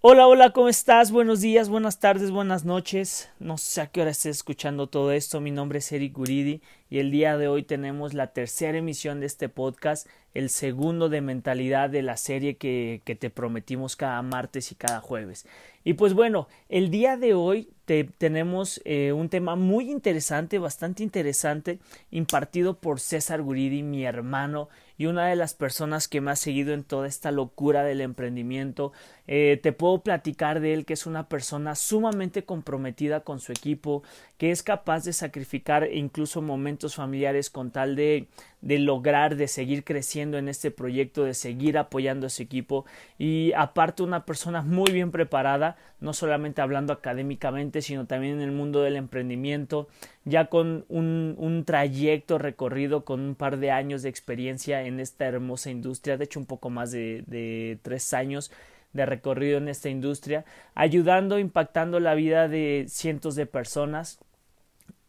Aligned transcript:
Hola, 0.00 0.28
hola, 0.28 0.52
¿cómo 0.52 0.68
estás? 0.68 1.10
Buenos 1.10 1.40
días, 1.40 1.68
buenas 1.68 1.98
tardes, 1.98 2.30
buenas 2.30 2.64
noches. 2.64 3.30
No 3.40 3.58
sé 3.58 3.80
a 3.80 3.88
qué 3.88 4.00
hora 4.00 4.12
estés 4.12 4.36
escuchando 4.36 4.86
todo 4.86 5.10
esto. 5.10 5.40
Mi 5.40 5.50
nombre 5.50 5.80
es 5.80 5.90
Eric 5.90 6.14
Guridi 6.14 6.62
y 6.88 7.00
el 7.00 7.10
día 7.10 7.36
de 7.36 7.48
hoy 7.48 7.64
tenemos 7.64 8.14
la 8.14 8.28
tercera 8.28 8.78
emisión 8.78 9.18
de 9.18 9.26
este 9.26 9.48
podcast, 9.48 10.06
el 10.34 10.50
segundo 10.50 11.08
de 11.08 11.20
mentalidad 11.20 11.90
de 11.90 12.02
la 12.02 12.16
serie 12.16 12.56
que, 12.58 13.02
que 13.04 13.16
te 13.16 13.28
prometimos 13.28 13.96
cada 13.96 14.22
martes 14.22 14.70
y 14.70 14.76
cada 14.76 15.00
jueves. 15.00 15.48
Y 15.82 15.94
pues 15.94 16.14
bueno, 16.14 16.46
el 16.68 16.90
día 16.90 17.16
de 17.16 17.34
hoy 17.34 17.70
te, 17.86 18.04
tenemos 18.04 18.82
eh, 18.84 19.12
un 19.12 19.30
tema 19.30 19.56
muy 19.56 19.90
interesante, 19.90 20.58
bastante 20.58 21.02
interesante, 21.02 21.78
impartido 22.10 22.78
por 22.78 23.00
César 23.00 23.40
Guridi, 23.40 23.82
mi 23.82 24.04
hermano 24.04 24.68
y 24.98 25.06
una 25.06 25.26
de 25.26 25.36
las 25.36 25.54
personas 25.54 26.06
que 26.06 26.20
me 26.20 26.30
ha 26.30 26.36
seguido 26.36 26.74
en 26.74 26.84
toda 26.84 27.06
esta 27.06 27.30
locura 27.30 27.84
del 27.84 28.02
emprendimiento. 28.02 28.92
Eh, 29.30 29.60
te 29.62 29.72
puedo 29.72 30.02
platicar 30.02 30.60
de 30.60 30.72
él 30.72 30.86
que 30.86 30.94
es 30.94 31.04
una 31.04 31.28
persona 31.28 31.74
sumamente 31.74 32.44
comprometida 32.44 33.20
con 33.20 33.40
su 33.40 33.52
equipo, 33.52 34.02
que 34.38 34.50
es 34.50 34.62
capaz 34.62 35.04
de 35.04 35.12
sacrificar 35.12 35.86
incluso 35.92 36.40
momentos 36.40 36.94
familiares 36.94 37.50
con 37.50 37.70
tal 37.70 37.94
de, 37.94 38.28
de 38.62 38.78
lograr, 38.78 39.36
de 39.36 39.46
seguir 39.46 39.84
creciendo 39.84 40.38
en 40.38 40.48
este 40.48 40.70
proyecto, 40.70 41.24
de 41.24 41.34
seguir 41.34 41.76
apoyando 41.76 42.26
a 42.26 42.30
su 42.30 42.42
equipo. 42.42 42.86
Y 43.18 43.52
aparte 43.54 44.02
una 44.02 44.24
persona 44.24 44.62
muy 44.62 44.92
bien 44.92 45.10
preparada, 45.10 45.76
no 46.00 46.14
solamente 46.14 46.62
hablando 46.62 46.94
académicamente, 46.94 47.82
sino 47.82 48.06
también 48.06 48.36
en 48.36 48.40
el 48.40 48.52
mundo 48.52 48.80
del 48.80 48.96
emprendimiento, 48.96 49.88
ya 50.24 50.46
con 50.46 50.86
un, 50.88 51.34
un 51.36 51.64
trayecto 51.66 52.38
recorrido 52.38 53.04
con 53.04 53.20
un 53.20 53.34
par 53.34 53.58
de 53.58 53.72
años 53.72 54.02
de 54.02 54.08
experiencia 54.08 54.86
en 54.86 55.00
esta 55.00 55.26
hermosa 55.26 55.70
industria, 55.70 56.16
de 56.16 56.24
hecho 56.24 56.40
un 56.40 56.46
poco 56.46 56.70
más 56.70 56.90
de, 56.92 57.24
de 57.26 57.78
tres 57.82 58.14
años 58.14 58.50
de 58.98 59.06
recorrido 59.06 59.58
en 59.58 59.68
esta 59.68 59.88
industria, 59.88 60.44
ayudando, 60.74 61.38
impactando 61.38 62.00
la 62.00 62.14
vida 62.14 62.48
de 62.48 62.86
cientos 62.88 63.36
de 63.36 63.46
personas 63.46 64.18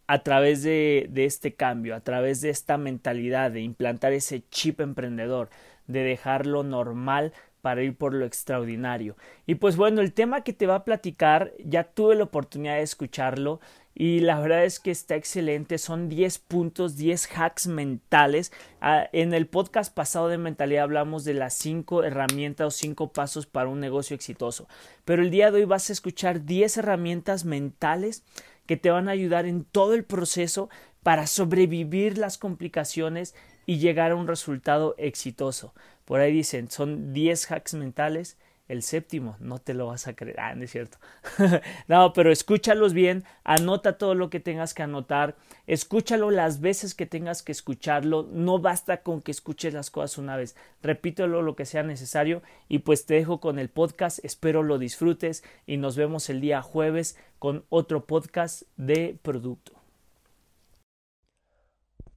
a 0.07 0.19
través 0.23 0.63
de, 0.63 1.07
de, 1.09 1.25
este 1.25 1.55
cambio, 1.55 1.95
a 1.95 2.01
través 2.01 2.41
de 2.41 2.49
esta 2.49 2.77
mentalidad, 2.77 3.51
de 3.51 3.61
implantar 3.61 4.13
ese 4.13 4.43
chip 4.49 4.79
emprendedor, 4.79 5.49
de 5.87 6.03
dejarlo 6.03 6.63
normal 6.63 7.33
para 7.61 7.83
ir 7.83 7.95
por 7.95 8.13
lo 8.13 8.25
extraordinario. 8.25 9.15
Y 9.45 9.55
pues 9.55 9.75
bueno, 9.75 10.01
el 10.01 10.13
tema 10.13 10.41
que 10.41 10.53
te 10.53 10.67
va 10.67 10.75
a 10.75 10.83
platicar, 10.85 11.53
ya 11.63 11.83
tuve 11.83 12.15
la 12.15 12.23
oportunidad 12.23 12.75
de 12.75 12.83
escucharlo 12.83 13.59
y 13.95 14.19
la 14.21 14.39
verdad 14.39 14.63
es 14.63 14.79
que 14.79 14.91
está 14.91 15.15
excelente, 15.15 15.77
son 15.77 16.09
10 16.09 16.39
puntos, 16.39 16.95
10 16.95 17.27
hacks 17.35 17.67
mentales. 17.67 18.51
Ah, 18.81 19.09
en 19.11 19.33
el 19.33 19.47
podcast 19.47 19.93
pasado 19.93 20.29
de 20.29 20.37
mentalidad 20.37 20.83
hablamos 20.83 21.25
de 21.25 21.33
las 21.33 21.53
5 21.55 22.03
herramientas 22.03 22.67
o 22.67 22.71
5 22.71 23.11
pasos 23.11 23.45
para 23.45 23.69
un 23.69 23.79
negocio 23.79 24.15
exitoso, 24.15 24.67
pero 25.05 25.21
el 25.21 25.31
día 25.31 25.51
de 25.51 25.59
hoy 25.59 25.65
vas 25.65 25.89
a 25.89 25.93
escuchar 25.93 26.45
10 26.45 26.77
herramientas 26.77 27.45
mentales 27.45 28.23
que 28.65 28.77
te 28.77 28.91
van 28.91 29.09
a 29.09 29.11
ayudar 29.11 29.45
en 29.45 29.63
todo 29.63 29.95
el 29.95 30.05
proceso 30.05 30.69
para 31.03 31.27
sobrevivir 31.27 32.17
las 32.17 32.37
complicaciones 32.37 33.33
y 33.65 33.79
llegar 33.79 34.11
a 34.11 34.15
un 34.15 34.27
resultado 34.27 34.95
exitoso. 34.97 35.73
Por 36.05 36.19
ahí 36.19 36.31
dicen, 36.31 36.71
son 36.71 37.13
10 37.13 37.51
hacks 37.51 37.73
mentales. 37.73 38.37
El 38.69 38.83
séptimo, 38.83 39.35
no 39.39 39.57
te 39.57 39.73
lo 39.73 39.87
vas 39.87 40.07
a 40.07 40.15
creer. 40.15 40.39
Ah, 40.39 40.53
no 40.53 40.63
es 40.63 40.69
cierto. 40.69 40.99
no, 41.87 42.13
pero 42.13 42.31
escúchalos 42.31 42.93
bien, 42.93 43.23
anota 43.43 43.97
todo 43.97 44.13
lo 44.13 44.29
que 44.29 44.39
tengas 44.39 44.75
que 44.75 44.83
anotar, 44.83 45.35
escúchalo 45.65 46.29
las 46.29 46.61
veces 46.61 46.93
que 46.93 47.07
tengas 47.07 47.41
que 47.41 47.51
escucharlo. 47.51 48.29
No 48.31 48.59
basta 48.59 49.01
con 49.01 49.21
que 49.21 49.31
escuches 49.31 49.73
las 49.73 49.89
cosas 49.89 50.19
una 50.19 50.37
vez, 50.37 50.55
repítelo 50.83 51.41
lo 51.41 51.55
que 51.55 51.65
sea 51.65 51.81
necesario. 51.81 52.43
Y 52.67 52.79
pues 52.79 53.07
te 53.07 53.15
dejo 53.15 53.39
con 53.39 53.57
el 53.57 53.69
podcast. 53.69 54.23
Espero 54.23 54.61
lo 54.61 54.77
disfrutes 54.77 55.43
y 55.65 55.77
nos 55.77 55.97
vemos 55.97 56.29
el 56.29 56.39
día 56.39 56.61
jueves 56.61 57.17
con 57.39 57.65
otro 57.69 58.05
podcast 58.05 58.63
de 58.77 59.17
producto. 59.23 59.79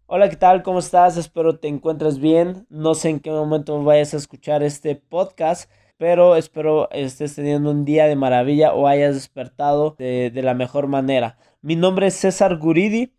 Hola, 0.06 0.28
¿qué 0.28 0.36
tal? 0.36 0.62
¿Cómo 0.62 0.80
estás? 0.80 1.16
Espero 1.16 1.58
te 1.58 1.68
encuentres 1.68 2.18
bien. 2.18 2.66
No 2.68 2.94
sé 2.94 3.08
en 3.08 3.20
qué 3.20 3.30
momento 3.30 3.82
vayas 3.82 4.12
a 4.12 4.18
escuchar 4.18 4.62
este 4.62 4.94
podcast, 4.94 5.70
pero 6.02 6.34
espero 6.34 6.90
estés 6.90 7.36
teniendo 7.36 7.70
un 7.70 7.84
día 7.84 8.06
de 8.06 8.16
maravilla 8.16 8.74
o 8.74 8.88
hayas 8.88 9.14
despertado 9.14 9.94
de, 9.96 10.32
de 10.34 10.42
la 10.42 10.52
mejor 10.52 10.88
manera. 10.88 11.38
Mi 11.60 11.76
nombre 11.76 12.08
es 12.08 12.14
César 12.14 12.56
Guridi. 12.56 13.12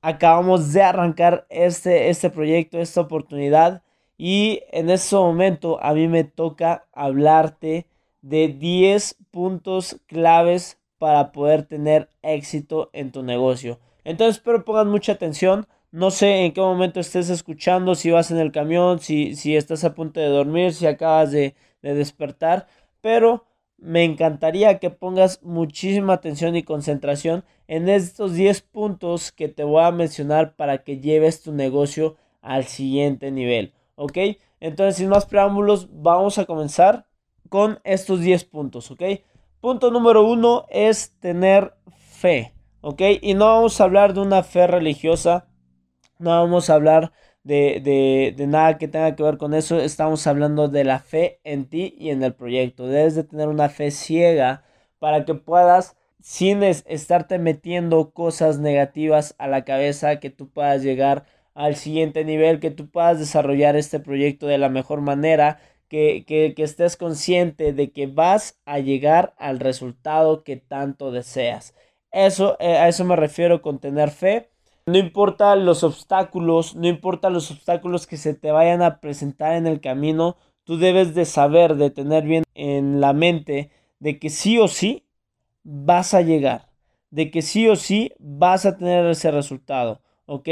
Acabamos 0.00 0.72
de 0.72 0.82
arrancar 0.84 1.44
este, 1.50 2.08
este 2.08 2.30
proyecto, 2.30 2.78
esta 2.78 3.00
oportunidad. 3.00 3.82
Y 4.16 4.60
en 4.70 4.90
este 4.90 5.16
momento 5.16 5.82
a 5.82 5.92
mí 5.92 6.06
me 6.06 6.22
toca 6.22 6.86
hablarte 6.92 7.88
de 8.20 8.46
10 8.46 9.16
puntos 9.32 9.96
claves 10.06 10.78
para 10.98 11.32
poder 11.32 11.64
tener 11.64 12.10
éxito 12.22 12.90
en 12.92 13.10
tu 13.10 13.24
negocio. 13.24 13.80
Entonces 14.04 14.36
espero 14.36 14.64
pongan 14.64 14.88
mucha 14.88 15.10
atención 15.10 15.66
no 15.92 16.10
sé 16.10 16.46
en 16.46 16.52
qué 16.52 16.60
momento 16.62 17.00
estés 17.00 17.28
escuchando, 17.28 17.94
si 17.94 18.10
vas 18.10 18.30
en 18.30 18.38
el 18.38 18.50
camión, 18.50 18.98
si, 18.98 19.36
si 19.36 19.56
estás 19.56 19.84
a 19.84 19.94
punto 19.94 20.20
de 20.20 20.26
dormir, 20.26 20.72
si 20.72 20.86
acabas 20.86 21.32
de, 21.32 21.54
de 21.82 21.94
despertar, 21.94 22.66
pero 23.00 23.44
me 23.76 24.04
encantaría 24.04 24.78
que 24.78 24.90
pongas 24.90 25.42
muchísima 25.42 26.14
atención 26.14 26.54
y 26.54 26.62
concentración 26.62 27.44
en 27.66 27.88
estos 27.88 28.34
10 28.34 28.62
puntos 28.62 29.32
que 29.32 29.48
te 29.48 29.64
voy 29.64 29.82
a 29.82 29.90
mencionar 29.90 30.54
para 30.54 30.84
que 30.84 31.00
lleves 31.00 31.42
tu 31.42 31.52
negocio 31.52 32.16
al 32.40 32.64
siguiente 32.64 33.30
nivel. 33.30 33.74
¿Ok? 33.96 34.18
Entonces, 34.60 34.96
sin 34.96 35.08
más 35.08 35.26
preámbulos, 35.26 35.88
vamos 35.92 36.38
a 36.38 36.44
comenzar 36.44 37.06
con 37.48 37.80
estos 37.82 38.20
10 38.20 38.44
puntos. 38.44 38.90
¿Ok? 38.90 39.02
Punto 39.60 39.90
número 39.90 40.24
uno 40.24 40.66
es 40.70 41.18
tener 41.18 41.74
fe. 41.90 42.54
¿Ok? 42.80 43.02
Y 43.20 43.34
no 43.34 43.46
vamos 43.46 43.80
a 43.80 43.84
hablar 43.84 44.14
de 44.14 44.20
una 44.20 44.44
fe 44.44 44.66
religiosa 44.66 45.48
no 46.22 46.30
vamos 46.30 46.70
a 46.70 46.74
hablar 46.74 47.12
de, 47.44 47.80
de, 47.82 48.34
de, 48.36 48.46
nada 48.46 48.78
que 48.78 48.88
tenga 48.88 49.16
que 49.16 49.22
ver 49.22 49.38
con 49.38 49.54
eso. 49.54 49.80
Estamos 49.80 50.26
hablando 50.26 50.68
de 50.68 50.84
la 50.84 51.00
fe 51.00 51.40
en 51.44 51.66
ti 51.66 51.94
y 51.98 52.10
en 52.10 52.22
el 52.22 52.34
proyecto. 52.34 52.86
Debes 52.86 53.14
de 53.14 53.24
tener 53.24 53.48
una 53.48 53.68
fe 53.68 53.90
ciega 53.90 54.64
para 54.98 55.24
que 55.24 55.34
puedas, 55.34 55.96
sin 56.20 56.62
estarte 56.62 57.38
metiendo 57.38 58.12
cosas 58.12 58.58
negativas 58.58 59.34
a 59.38 59.48
la 59.48 59.64
cabeza, 59.64 60.20
que 60.20 60.30
tú 60.30 60.48
puedas 60.48 60.82
llegar 60.82 61.24
al 61.54 61.76
siguiente 61.76 62.24
nivel, 62.24 62.60
que 62.60 62.70
tú 62.70 62.88
puedas 62.90 63.18
desarrollar 63.18 63.76
este 63.76 64.00
proyecto 64.00 64.46
de 64.46 64.58
la 64.58 64.68
mejor 64.68 65.00
manera. 65.00 65.60
Que, 65.88 66.24
que, 66.26 66.54
que 66.54 66.62
estés 66.62 66.96
consciente 66.96 67.74
de 67.74 67.92
que 67.92 68.06
vas 68.06 68.58
a 68.64 68.78
llegar 68.78 69.34
al 69.36 69.60
resultado 69.60 70.42
que 70.42 70.56
tanto 70.56 71.10
deseas. 71.12 71.74
Eso, 72.12 72.56
eh, 72.60 72.76
a 72.78 72.88
eso 72.88 73.04
me 73.04 73.16
refiero 73.16 73.60
con 73.62 73.78
tener 73.78 74.10
fe 74.10 74.51
no 74.86 74.98
importa 74.98 75.54
los 75.56 75.84
obstáculos, 75.84 76.74
no 76.74 76.88
importa 76.88 77.30
los 77.30 77.50
obstáculos 77.50 78.06
que 78.06 78.16
se 78.16 78.34
te 78.34 78.50
vayan 78.50 78.82
a 78.82 79.00
presentar 79.00 79.54
en 79.54 79.66
el 79.66 79.80
camino, 79.80 80.36
tú 80.64 80.78
debes 80.78 81.14
de 81.14 81.24
saber, 81.24 81.76
de 81.76 81.90
tener 81.90 82.24
bien 82.24 82.44
en 82.54 83.00
la 83.00 83.12
mente 83.12 83.70
de 84.00 84.18
que 84.18 84.30
sí 84.30 84.58
o 84.58 84.68
sí 84.68 85.04
vas 85.62 86.14
a 86.14 86.22
llegar, 86.22 86.68
de 87.10 87.30
que 87.30 87.42
sí 87.42 87.68
o 87.68 87.76
sí 87.76 88.12
vas 88.18 88.66
a 88.66 88.76
tener 88.76 89.06
ese 89.06 89.30
resultado, 89.30 90.00
¿ok? 90.26 90.48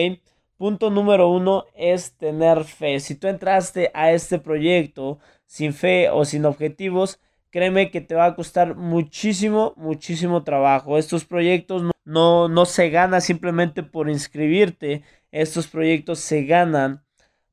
Punto 0.57 0.91
número 0.91 1.31
uno 1.31 1.65
es 1.75 2.17
tener 2.19 2.65
fe. 2.65 3.01
Si 3.01 3.15
tú 3.15 3.29
entraste 3.29 3.91
a 3.95 4.13
este 4.13 4.39
proyecto 4.39 5.19
sin 5.47 5.73
fe 5.73 6.11
o 6.11 6.25
sin 6.25 6.45
objetivos, 6.45 7.19
créeme 7.51 7.91
que 7.91 8.01
te 8.01 8.15
va 8.15 8.27
a 8.27 8.35
costar 8.35 8.77
muchísimo, 8.77 9.75
muchísimo 9.77 10.43
trabajo. 10.45 10.99
Estos 10.99 11.25
proyectos 11.25 11.83
no 11.83 11.91
no, 12.11 12.49
no 12.49 12.67
se 12.67 12.91
gana 12.91 13.21
simplemente 13.21 13.83
por 13.83 14.11
inscribirte. 14.11 15.03
Estos 15.33 15.69
proyectos 15.69 16.19
se 16.21 16.45
ganan 16.45 17.03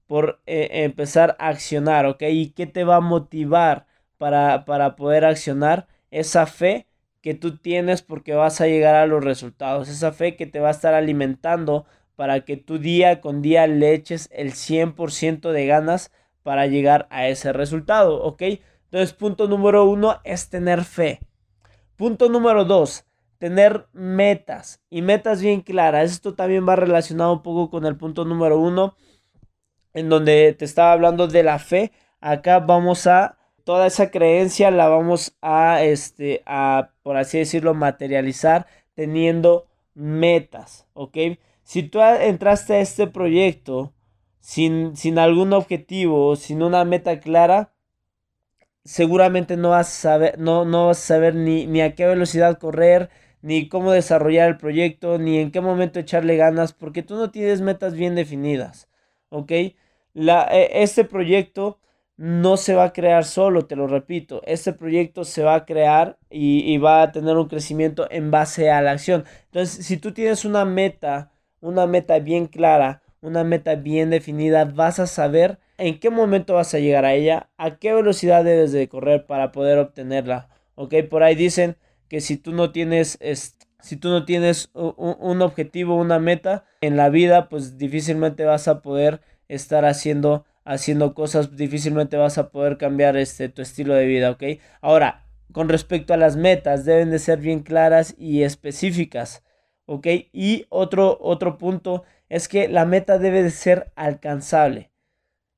por 0.07 0.41
eh, 0.47 0.69
empezar 0.83 1.35
a 1.39 1.49
accionar, 1.49 2.05
¿ok? 2.05 2.23
¿Y 2.31 2.49
qué 2.51 2.65
te 2.67 2.83
va 2.83 2.97
a 2.97 3.01
motivar 3.01 3.87
para, 4.17 4.65
para 4.65 4.95
poder 4.95 5.25
accionar? 5.25 5.87
Esa 6.11 6.47
fe 6.47 6.87
que 7.21 7.33
tú 7.35 7.57
tienes 7.57 8.01
porque 8.01 8.33
vas 8.33 8.61
a 8.61 8.67
llegar 8.67 8.95
a 8.95 9.05
los 9.07 9.23
resultados. 9.23 9.89
Esa 9.89 10.11
fe 10.13 10.35
que 10.35 10.47
te 10.47 10.59
va 10.59 10.69
a 10.69 10.71
estar 10.71 10.93
alimentando 10.93 11.85
para 12.15 12.41
que 12.45 12.57
tú 12.57 12.79
día 12.79 13.21
con 13.21 13.41
día 13.41 13.67
le 13.67 13.93
eches 13.93 14.29
el 14.31 14.53
100% 14.53 15.51
de 15.51 15.67
ganas 15.67 16.11
para 16.43 16.65
llegar 16.67 17.07
a 17.11 17.27
ese 17.27 17.53
resultado, 17.53 18.23
¿ok? 18.23 18.43
Entonces, 18.91 19.13
punto 19.13 19.47
número 19.47 19.85
uno 19.85 20.19
es 20.23 20.49
tener 20.49 20.83
fe. 20.83 21.19
Punto 21.95 22.29
número 22.29 22.63
dos, 22.65 23.05
tener 23.37 23.87
metas 23.93 24.81
y 24.89 25.01
metas 25.01 25.41
bien 25.41 25.61
claras. 25.61 26.11
Esto 26.11 26.35
también 26.35 26.67
va 26.67 26.75
relacionado 26.75 27.33
un 27.33 27.41
poco 27.41 27.69
con 27.69 27.85
el 27.85 27.97
punto 27.97 28.23
número 28.25 28.59
uno, 28.59 28.95
en 29.93 30.09
donde 30.09 30.53
te 30.53 30.65
estaba 30.65 30.93
hablando 30.93 31.27
de 31.27 31.43
la 31.43 31.59
fe. 31.59 31.91
Acá 32.21 32.59
vamos 32.59 33.07
a 33.07 33.37
toda 33.63 33.87
esa 33.87 34.11
creencia 34.11 34.71
la 34.71 34.87
vamos 34.87 35.35
a 35.41 35.83
este 35.83 36.41
a 36.45 36.91
por 37.03 37.17
así 37.17 37.39
decirlo 37.39 37.73
materializar 37.73 38.65
teniendo 38.93 39.67
metas, 39.93 40.87
¿ok? 40.93 41.17
Si 41.63 41.83
tú 41.83 41.99
entraste 42.01 42.75
a 42.75 42.79
este 42.79 43.07
proyecto 43.07 43.93
sin, 44.39 44.95
sin 44.95 45.19
algún 45.19 45.51
objetivo, 45.51 46.37
sin 46.37 46.63
una 46.63 46.85
meta 46.85 47.19
clara, 47.19 47.73
seguramente 48.87 49.57
no 49.57 49.71
vas 49.71 49.89
a 49.89 50.01
saber, 50.01 50.39
no, 50.39 50.65
no 50.65 50.87
vas 50.87 50.99
a 50.99 51.07
saber 51.07 51.35
ni, 51.35 51.67
ni 51.67 51.81
a 51.81 51.93
qué 51.93 52.05
velocidad 52.07 52.57
correr, 52.57 53.09
ni 53.41 53.67
cómo 53.69 53.91
desarrollar 53.91 54.47
el 54.49 54.57
proyecto, 54.57 55.17
ni 55.19 55.39
en 55.39 55.51
qué 55.51 55.61
momento 55.61 55.99
echarle 55.99 56.37
ganas, 56.37 56.73
porque 56.73 57.03
tú 57.03 57.15
no 57.15 57.29
tienes 57.31 57.61
metas 57.61 57.93
bien 57.95 58.15
definidas, 58.15 58.89
¿ok? 59.29 59.51
La, 60.13 60.47
e, 60.51 60.83
este 60.83 61.03
proyecto 61.03 61.79
no 62.15 62.57
se 62.57 62.75
va 62.75 62.85
a 62.85 62.93
crear 62.93 63.25
solo, 63.25 63.65
te 63.67 63.75
lo 63.75 63.87
repito, 63.87 64.41
este 64.45 64.73
proyecto 64.73 65.25
se 65.25 65.43
va 65.43 65.55
a 65.55 65.65
crear 65.65 66.17
y, 66.29 66.61
y 66.73 66.77
va 66.77 67.01
a 67.03 67.11
tener 67.11 67.37
un 67.37 67.47
crecimiento 67.49 68.07
en 68.09 68.31
base 68.31 68.71
a 68.71 68.81
la 68.81 68.91
acción. 68.91 69.25
Entonces, 69.45 69.85
si 69.85 69.97
tú 69.97 70.13
tienes 70.13 70.45
una 70.45 70.65
meta, 70.65 71.31
una 71.59 71.87
meta 71.87 72.19
bien 72.19 72.47
clara, 72.47 73.01
una 73.21 73.43
meta 73.43 73.75
bien 73.75 74.09
definida, 74.09 74.65
vas 74.65 74.99
a 74.99 75.07
saber 75.07 75.59
en 75.77 75.99
qué 75.99 76.09
momento 76.09 76.55
vas 76.55 76.73
a 76.73 76.79
llegar 76.79 77.05
a 77.05 77.13
ella, 77.13 77.49
a 77.57 77.77
qué 77.77 77.93
velocidad 77.93 78.43
debes 78.43 78.71
de 78.71 78.87
correr 78.89 79.25
para 79.25 79.51
poder 79.51 79.77
obtenerla. 79.77 80.49
Ok, 80.75 80.95
por 81.09 81.23
ahí 81.23 81.35
dicen 81.35 81.77
que 82.07 82.21
si 82.21 82.37
tú 82.37 82.53
no 82.53 82.71
tienes, 82.71 83.19
si 83.79 83.97
tú 83.97 84.09
no 84.09 84.25
tienes 84.25 84.69
un, 84.73 85.41
objetivo, 85.41 85.95
una 85.95 86.19
meta 86.19 86.65
en 86.81 86.97
la 86.97 87.09
vida, 87.09 87.49
pues 87.49 87.77
difícilmente 87.77 88.45
vas 88.45 88.67
a 88.67 88.81
poder 88.81 89.21
estar 89.47 89.85
haciendo, 89.85 90.45
haciendo 90.65 91.13
cosas, 91.13 91.55
difícilmente 91.55 92.17
vas 92.17 92.37
a 92.37 92.49
poder 92.49 92.77
cambiar 92.77 93.17
este, 93.17 93.49
tu 93.49 93.61
estilo 93.61 93.93
de 93.93 94.05
vida, 94.05 94.31
¿ok? 94.31 94.43
Ahora, 94.81 95.25
con 95.51 95.69
respecto 95.69 96.13
a 96.13 96.17
las 96.17 96.35
metas, 96.35 96.85
deben 96.85 97.11
de 97.11 97.19
ser 97.19 97.39
bien 97.39 97.61
claras 97.61 98.15
y 98.17 98.43
específicas, 98.43 99.43
¿ok? 99.85 100.07
Y 100.33 100.65
otro, 100.69 101.17
otro 101.21 101.57
punto 101.57 102.03
es 102.29 102.47
que 102.47 102.67
la 102.67 102.85
meta 102.85 103.17
debe 103.19 103.43
de 103.43 103.51
ser 103.51 103.91
alcanzable. 103.95 104.91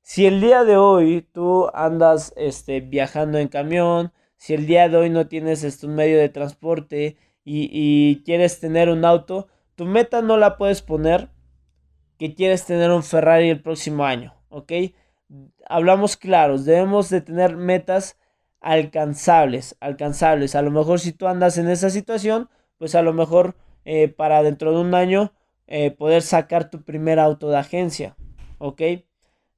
Si 0.10 0.26
el 0.26 0.42
día 0.42 0.64
de 0.64 0.76
hoy 0.76 1.22
tú 1.22 1.70
andas 1.72 2.34
este, 2.36 2.82
viajando 2.82 3.38
en 3.38 3.48
camión, 3.48 4.12
si 4.38 4.56
el 4.56 4.66
día 4.66 4.90
de 4.90 4.98
hoy 4.98 5.12
no 5.12 5.28
tienes 5.28 5.64
este, 5.64 5.86
un 5.86 5.94
medio 5.94 6.18
de 6.18 6.30
transporte 6.30 7.16
y, 7.46 8.24
quieres 8.26 8.60
tener 8.60 8.90
un 8.90 9.06
auto, 9.06 9.50
tu 9.76 9.86
meta 9.86 10.24
no 10.24 10.36
la 10.38 10.58
puedes 10.58 10.82
poner 10.82 11.30
que 12.18 12.34
quieres 12.34 12.66
tener 12.66 12.90
un 12.90 13.04
Ferrari 13.04 13.52
el 13.52 13.62
próximo 13.62 14.04
año, 14.04 14.34
¿ok? 14.50 14.72
Hablamos 15.68 16.18
claros, 16.18 16.66
debemos 16.66 17.12
de 17.12 17.22
tener 17.22 17.56
metas 17.56 18.18
alcanzables, 18.62 19.78
alcanzables. 19.80 20.56
A 20.56 20.64
lo 20.64 20.72
mejor 20.72 21.00
si 21.00 21.14
tú 21.14 21.28
andas 21.28 21.60
en 21.60 21.70
esa 21.70 21.92
situación, 21.92 22.50
pues 22.80 22.96
a 22.96 23.04
lo 23.04 23.14
mejor 23.14 23.56
eh, 23.86 24.08
para 24.08 24.42
dentro 24.42 24.72
de 24.72 24.80
un 24.80 24.96
año 24.96 25.34
eh, 25.68 25.92
poder 25.92 26.24
sacar 26.24 26.72
tu 26.72 26.82
primer 26.82 27.20
auto 27.20 27.50
de 27.50 27.58
agencia, 27.58 28.16
¿ok? 28.58 28.82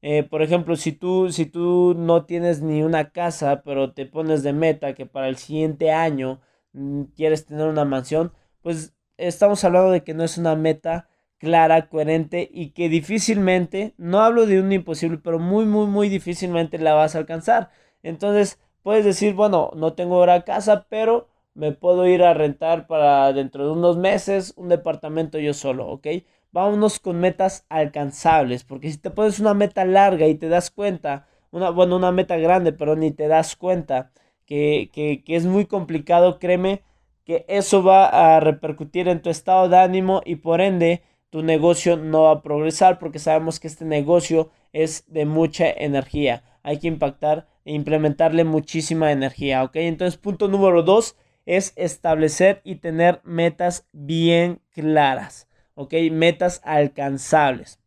Eh, 0.02 0.24
por 0.24 0.42
ejemplo, 0.42 0.76
si 0.76 0.92
tú, 0.94 1.32
si 1.32 1.46
tú 1.46 1.94
no 1.96 2.26
tienes 2.26 2.62
ni 2.62 2.82
una 2.84 3.12
casa, 3.12 3.62
pero 3.64 3.94
te 3.94 4.06
pones 4.08 4.42
de 4.44 4.54
meta 4.54 4.96
que 4.96 5.06
para 5.06 5.28
el 5.30 5.38
siguiente 5.38 5.92
año 5.92 6.42
mm, 6.74 7.04
quieres 7.16 7.46
tener 7.46 7.68
una 7.68 7.86
mansión, 7.86 8.34
pues 8.62 8.96
estamos 9.18 9.64
hablando 9.64 9.92
de 9.92 10.04
que 10.04 10.14
no 10.16 10.24
es 10.24 10.38
una 10.38 10.56
meta 10.56 11.08
clara, 11.38 11.88
coherente 11.90 12.50
y 12.52 12.72
que 12.72 12.90
difícilmente, 12.90 13.94
no 13.98 14.22
hablo 14.22 14.46
de 14.48 14.60
un 14.60 14.72
imposible, 14.72 15.18
pero 15.18 15.40
muy, 15.40 15.66
muy, 15.66 15.86
muy 15.88 16.10
difícilmente 16.10 16.78
la 16.80 16.94
vas 16.94 17.16
a 17.16 17.20
alcanzar. 17.20 17.70
Entonces, 18.04 18.60
puedes 18.84 19.06
decir, 19.06 19.34
bueno, 19.36 19.72
no 19.76 19.94
tengo 19.94 20.16
ahora 20.16 20.44
casa, 20.44 20.86
pero 20.90 21.28
me 21.54 21.72
puedo 21.74 22.08
ir 22.08 22.24
a 22.24 22.34
rentar 22.34 22.88
para 22.88 23.34
dentro 23.34 23.66
de 23.66 23.72
unos 23.74 23.98
meses 23.98 24.54
un 24.56 24.70
departamento 24.70 25.38
yo 25.40 25.54
solo, 25.54 25.88
¿ok? 25.90 26.08
Vámonos 26.52 27.00
con 27.00 27.20
metas 27.20 27.66
alcanzables, 27.70 28.64
porque 28.64 28.92
si 28.92 28.98
te 28.98 29.10
pones 29.12 29.40
una 29.40 29.54
meta 29.54 29.86
larga 29.86 30.28
y 30.28 30.36
te 30.36 30.50
das 30.50 30.72
cuenta, 30.72 31.28
una, 31.52 31.70
bueno, 31.70 31.96
una 31.98 32.12
meta 32.12 32.38
grande, 32.38 32.74
pero 32.74 32.96
ni 32.96 33.12
te 33.12 33.28
das 33.28 33.56
cuenta 33.56 34.12
que, 34.46 34.90
que, 34.94 35.24
que 35.24 35.36
es 35.36 35.46
muy 35.46 35.66
complicado, 35.66 36.40
créeme 36.40 36.84
que 37.26 37.46
eso 37.48 37.84
va 37.84 38.36
a 38.36 38.40
repercutir 38.40 39.08
en 39.08 39.22
tu 39.22 39.30
estado 39.30 39.70
de 39.70 39.78
ánimo 39.78 40.22
y 40.26 40.38
por 40.38 40.62
ende 40.62 41.04
tu 41.30 41.44
negocio 41.44 41.98
no 41.98 42.24
va 42.24 42.32
a 42.32 42.42
progresar 42.42 43.00
porque 43.00 43.20
sabemos 43.20 43.60
que 43.60 43.68
este 43.68 43.86
negocio 43.86 44.50
es 44.74 45.06
de 45.08 45.26
mucha 45.26 45.70
energía. 45.70 46.44
Hay 46.64 46.80
que 46.80 46.88
impactar 46.88 47.48
e 47.64 47.74
implementarle 47.74 48.44
muchísima 48.44 49.12
energía, 49.12 49.64
¿ok? 49.64 49.76
Entonces, 49.78 50.18
punto 50.18 50.48
número 50.48 50.84
dos 50.84 51.16
es 51.46 51.74
establecer 51.76 52.62
y 52.64 52.76
tener 52.76 53.22
metas 53.24 53.88
bien 53.92 54.60
claras. 54.72 55.48
¿Ok? 55.82 55.94
Metas 56.12 56.62
alcanzables. 56.64 57.80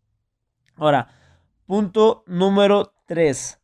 Ahora, 0.76 1.08
punto 1.67 2.25
número 2.26 2.93
3. 3.06 3.61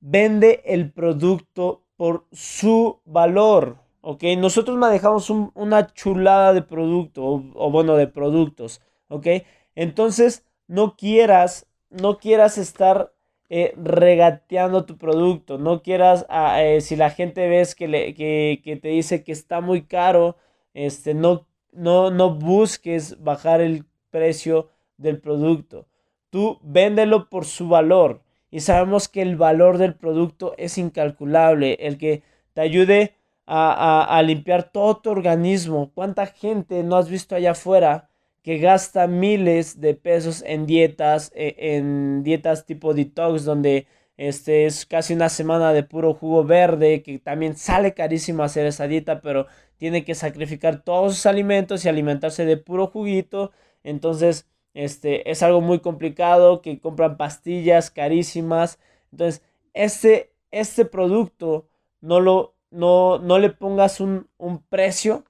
Vende 0.00 0.62
el 0.64 0.92
producto 0.92 1.84
por 1.96 2.26
su 2.32 3.00
valor. 3.04 3.78
¿Ok? 4.02 4.22
Nosotros 4.38 4.78
manejamos 4.78 5.28
una 5.30 5.92
chulada 5.92 6.54
de 6.54 6.62
producto 6.62 7.24
o, 7.54 7.70
bueno, 7.70 7.96
de 7.96 8.06
productos. 8.06 8.80
¿Ok? 9.08 9.26
Entonces, 9.74 10.46
no 10.68 10.96
quieras, 10.96 11.66
no 11.90 12.18
quieras 12.18 12.56
estar 12.56 13.12
eh, 13.48 13.74
regateando 13.76 14.86
tu 14.86 14.96
producto. 14.96 15.58
No 15.58 15.82
quieras, 15.82 16.24
ah, 16.28 16.62
eh, 16.62 16.80
si 16.80 16.96
la 16.96 17.10
gente 17.10 17.48
ves 17.48 17.74
que, 17.74 17.88
le, 17.88 18.14
que, 18.14 18.62
que, 18.64 18.76
te 18.76 18.88
dice 18.88 19.24
que 19.24 19.32
está 19.32 19.60
muy 19.60 19.82
caro, 19.82 20.36
este, 20.72 21.14
no 21.14 21.49
no, 21.72 22.10
no 22.10 22.34
busques 22.34 23.22
bajar 23.22 23.60
el 23.60 23.84
precio 24.10 24.70
del 24.96 25.20
producto. 25.20 25.86
Tú 26.30 26.58
véndelo 26.62 27.28
por 27.28 27.44
su 27.44 27.68
valor. 27.68 28.22
Y 28.50 28.60
sabemos 28.60 29.08
que 29.08 29.22
el 29.22 29.36
valor 29.36 29.78
del 29.78 29.94
producto 29.94 30.54
es 30.58 30.78
incalculable. 30.78 31.76
El 31.80 31.98
que 31.98 32.22
te 32.52 32.60
ayude 32.60 33.14
a, 33.46 34.22
limpiar 34.24 34.70
todo 34.70 34.98
tu 34.98 35.10
organismo. 35.10 35.90
¿Cuánta 35.94 36.26
gente 36.26 36.82
no 36.84 36.96
has 36.96 37.08
visto 37.08 37.34
allá 37.34 37.52
afuera 37.52 38.08
que 38.42 38.58
gasta 38.58 39.06
miles 39.06 39.80
de 39.80 39.94
pesos 39.94 40.42
en 40.46 40.66
dietas, 40.66 41.32
e, 41.34 41.56
en 41.58 42.22
dietas 42.22 42.64
tipo 42.64 42.94
detox, 42.94 43.44
donde 43.44 43.86
este 44.16 44.66
es 44.66 44.86
casi 44.86 45.14
una 45.14 45.28
semana 45.28 45.72
de 45.72 45.82
puro 45.82 46.14
jugo 46.14 46.44
verde, 46.44 47.02
que 47.02 47.18
también 47.18 47.56
sale 47.56 47.94
carísimo 47.94 48.42
hacer 48.42 48.66
esa 48.66 48.86
dieta, 48.86 49.20
pero 49.20 49.46
tiene 49.80 50.04
que 50.04 50.14
sacrificar 50.14 50.82
todos 50.82 51.14
sus 51.14 51.24
alimentos 51.24 51.84
y 51.84 51.88
alimentarse 51.88 52.44
de 52.44 52.58
puro 52.58 52.88
juguito. 52.88 53.50
Entonces, 53.82 54.46
este 54.74 55.30
es 55.30 55.42
algo 55.42 55.62
muy 55.62 55.80
complicado, 55.80 56.60
que 56.60 56.78
compran 56.78 57.16
pastillas 57.16 57.90
carísimas. 57.90 58.78
Entonces, 59.10 59.42
este, 59.72 60.34
este 60.50 60.84
producto 60.84 61.66
no, 62.02 62.20
lo, 62.20 62.56
no, 62.70 63.18
no 63.20 63.38
le 63.38 63.48
pongas 63.48 64.00
un, 64.00 64.28
un, 64.36 64.62
precio 64.62 65.24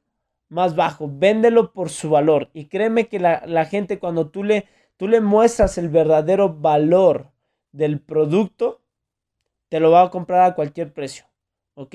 más 0.48 0.74
bajo, 0.74 1.08
véndelo 1.08 1.72
por 1.72 1.88
su 1.88 2.10
valor. 2.10 2.50
Y 2.52 2.64
créeme 2.64 3.06
que 3.06 3.20
la, 3.20 3.44
la 3.46 3.66
gente 3.66 4.00
cuando 4.00 4.30
tú 4.30 4.42
le, 4.42 4.66
tú 4.96 5.06
le 5.06 5.20
muestras 5.20 5.78
el 5.78 5.90
verdadero 5.90 6.56
valor 6.56 7.30
del 7.70 8.00
producto, 8.00 8.82
te 9.68 9.78
lo 9.78 9.92
va 9.92 10.02
a 10.02 10.10
comprar 10.10 10.42
a 10.42 10.54
cualquier 10.56 10.92
precio. 10.92 11.26
¿Ok? 11.74 11.94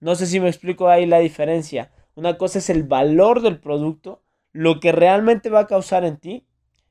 No 0.00 0.14
sé 0.14 0.26
si 0.26 0.40
me 0.40 0.48
explico 0.48 0.88
ahí 0.88 1.06
la 1.06 1.18
diferencia. 1.18 1.92
Una 2.14 2.38
cosa 2.38 2.58
es 2.58 2.70
el 2.70 2.82
valor 2.82 3.42
del 3.42 3.60
producto, 3.60 4.22
lo 4.52 4.80
que 4.80 4.92
realmente 4.92 5.50
va 5.50 5.60
a 5.60 5.66
causar 5.66 6.04
en 6.04 6.16
ti, 6.16 6.46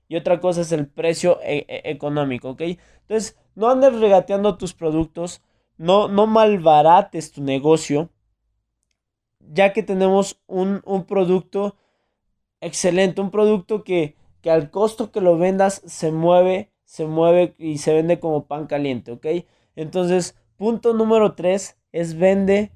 y 0.08 0.16
otra 0.16 0.40
cosa 0.40 0.62
es 0.62 0.72
el 0.72 0.88
precio 0.88 1.40
e, 1.44 1.66
e, 1.68 1.92
económico, 1.92 2.52
¿ok? 2.52 2.62
Entonces, 3.02 3.38
no 3.56 3.70
andes 3.70 4.00
regateando 4.00 4.58
tus 4.58 4.74
productos, 4.74 5.42
no, 5.78 6.08
no 6.08 6.28
malbarates 6.28 7.32
tu 7.32 7.44
negocio, 7.44 8.10
ya 9.40 9.74
que 9.74 9.84
tenemos 9.84 10.42
un, 10.48 10.82
producto 11.08 11.78
excelente, 12.62 13.22
un 13.22 13.32
producto 13.32 13.84
que, 13.84 14.16
que 14.42 14.52
al 14.52 14.72
costo 14.72 15.12
que 15.12 15.22
lo 15.22 15.38
vendas 15.38 15.82
se 15.86 16.12
mueve, 16.12 16.72
se 16.86 17.06
mueve 17.06 17.56
y 17.58 17.78
se 17.78 17.94
vende 17.94 18.20
como 18.20 18.46
pan 18.48 18.68
caliente, 18.68 19.12
¿ok? 19.12 19.26
Entonces, 19.76 20.36
punto 20.58 20.94
número 20.94 21.36
3 21.36 21.78
es 21.92 22.18
vende 22.18 22.72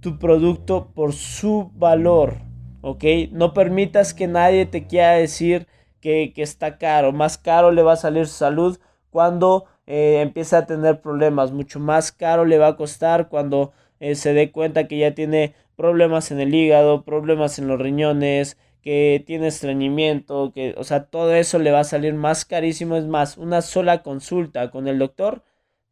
tu 0.00 0.18
producto 0.18 0.90
por 0.94 1.12
su 1.12 1.70
valor, 1.74 2.34
¿ok? 2.82 3.04
No 3.32 3.54
permitas 3.54 4.14
que 4.14 4.26
nadie 4.26 4.66
te 4.66 4.86
quiera 4.86 5.12
decir 5.12 5.66
que, 6.00 6.32
está 6.36 6.78
caro. 6.78 7.12
Más 7.12 7.38
caro 7.38 7.72
le 7.72 7.82
va 7.82 7.94
a 7.94 7.96
salir 7.96 8.26
su 8.26 8.34
salud 8.34 8.78
cuando 9.10 9.64
eh, 9.86 10.20
empieza 10.20 10.58
a 10.58 10.66
tener 10.66 11.00
problemas. 11.00 11.52
Mucho 11.52 11.80
más 11.80 12.12
caro 12.12 12.44
le 12.44 12.58
va 12.58 12.68
a 12.68 12.76
costar 12.76 13.28
cuando 13.28 13.72
eh, 14.00 14.14
se 14.14 14.32
dé 14.32 14.52
cuenta 14.52 14.86
que 14.86 14.98
ya 14.98 15.14
tiene 15.14 15.54
problemas 15.76 16.30
en 16.30 16.40
el 16.40 16.54
hígado, 16.54 17.04
problemas 17.04 17.58
en 17.58 17.68
los 17.68 17.80
riñones, 17.80 18.56
que 18.82 19.22
tiene 19.26 19.48
estreñimiento, 19.48 20.52
que, 20.52 20.74
o 20.78 20.84
sea, 20.84 21.06
todo 21.06 21.34
eso 21.34 21.58
le 21.58 21.72
va 21.72 21.80
a 21.80 21.84
salir 21.84 22.14
más 22.14 22.44
carísimo. 22.44 22.96
Es 22.96 23.06
más, 23.06 23.36
una 23.36 23.62
sola 23.62 24.02
consulta 24.02 24.70
con 24.70 24.86
el 24.88 24.98
doctor 24.98 25.42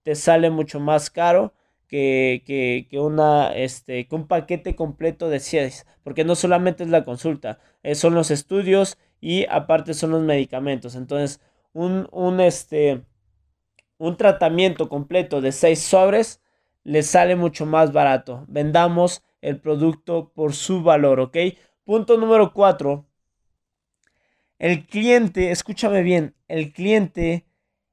te 0.05 0.15
sale 0.15 0.51
mucho 0.51 0.79
más 0.81 1.11
caro 1.11 1.55
que, 1.95 2.99
una, 2.99 3.55
este, 3.55 4.07
que 4.07 4.15
un 4.15 4.27
paquete 4.27 4.75
completo 4.75 5.29
de 5.29 5.41
CIES, 5.41 5.87
porque 6.03 6.25
no 6.25 6.35
solamente 6.35 6.83
es 6.83 6.91
la 6.91 7.05
consulta, 7.05 7.61
eh, 7.83 7.95
son 7.95 8.15
los 8.15 8.31
estudios 8.31 8.99
y 9.21 9.47
aparte 9.49 9.95
son 9.95 10.11
los 10.11 10.23
medicamentos. 10.23 10.97
Entonces, 10.97 11.41
un, 11.73 12.09
un, 12.11 12.41
este, 12.41 13.03
un 13.99 14.17
tratamiento 14.17 14.89
completo 14.89 15.41
de 15.41 15.53
seis 15.53 15.81
sobres 15.81 16.41
le 16.83 17.03
sale 17.03 17.37
mucho 17.37 17.65
más 17.65 17.93
barato. 17.93 18.45
Vendamos 18.49 19.23
el 19.41 19.61
producto 19.61 20.33
por 20.35 20.53
su 20.55 20.83
valor, 20.83 21.21
¿ok? 21.21 21.37
Punto 21.85 22.17
número 22.17 22.53
cuatro. 22.53 23.07
El 24.59 24.87
cliente, 24.87 25.51
escúchame 25.51 26.03
bien, 26.03 26.35
el 26.49 26.73
cliente 26.73 27.47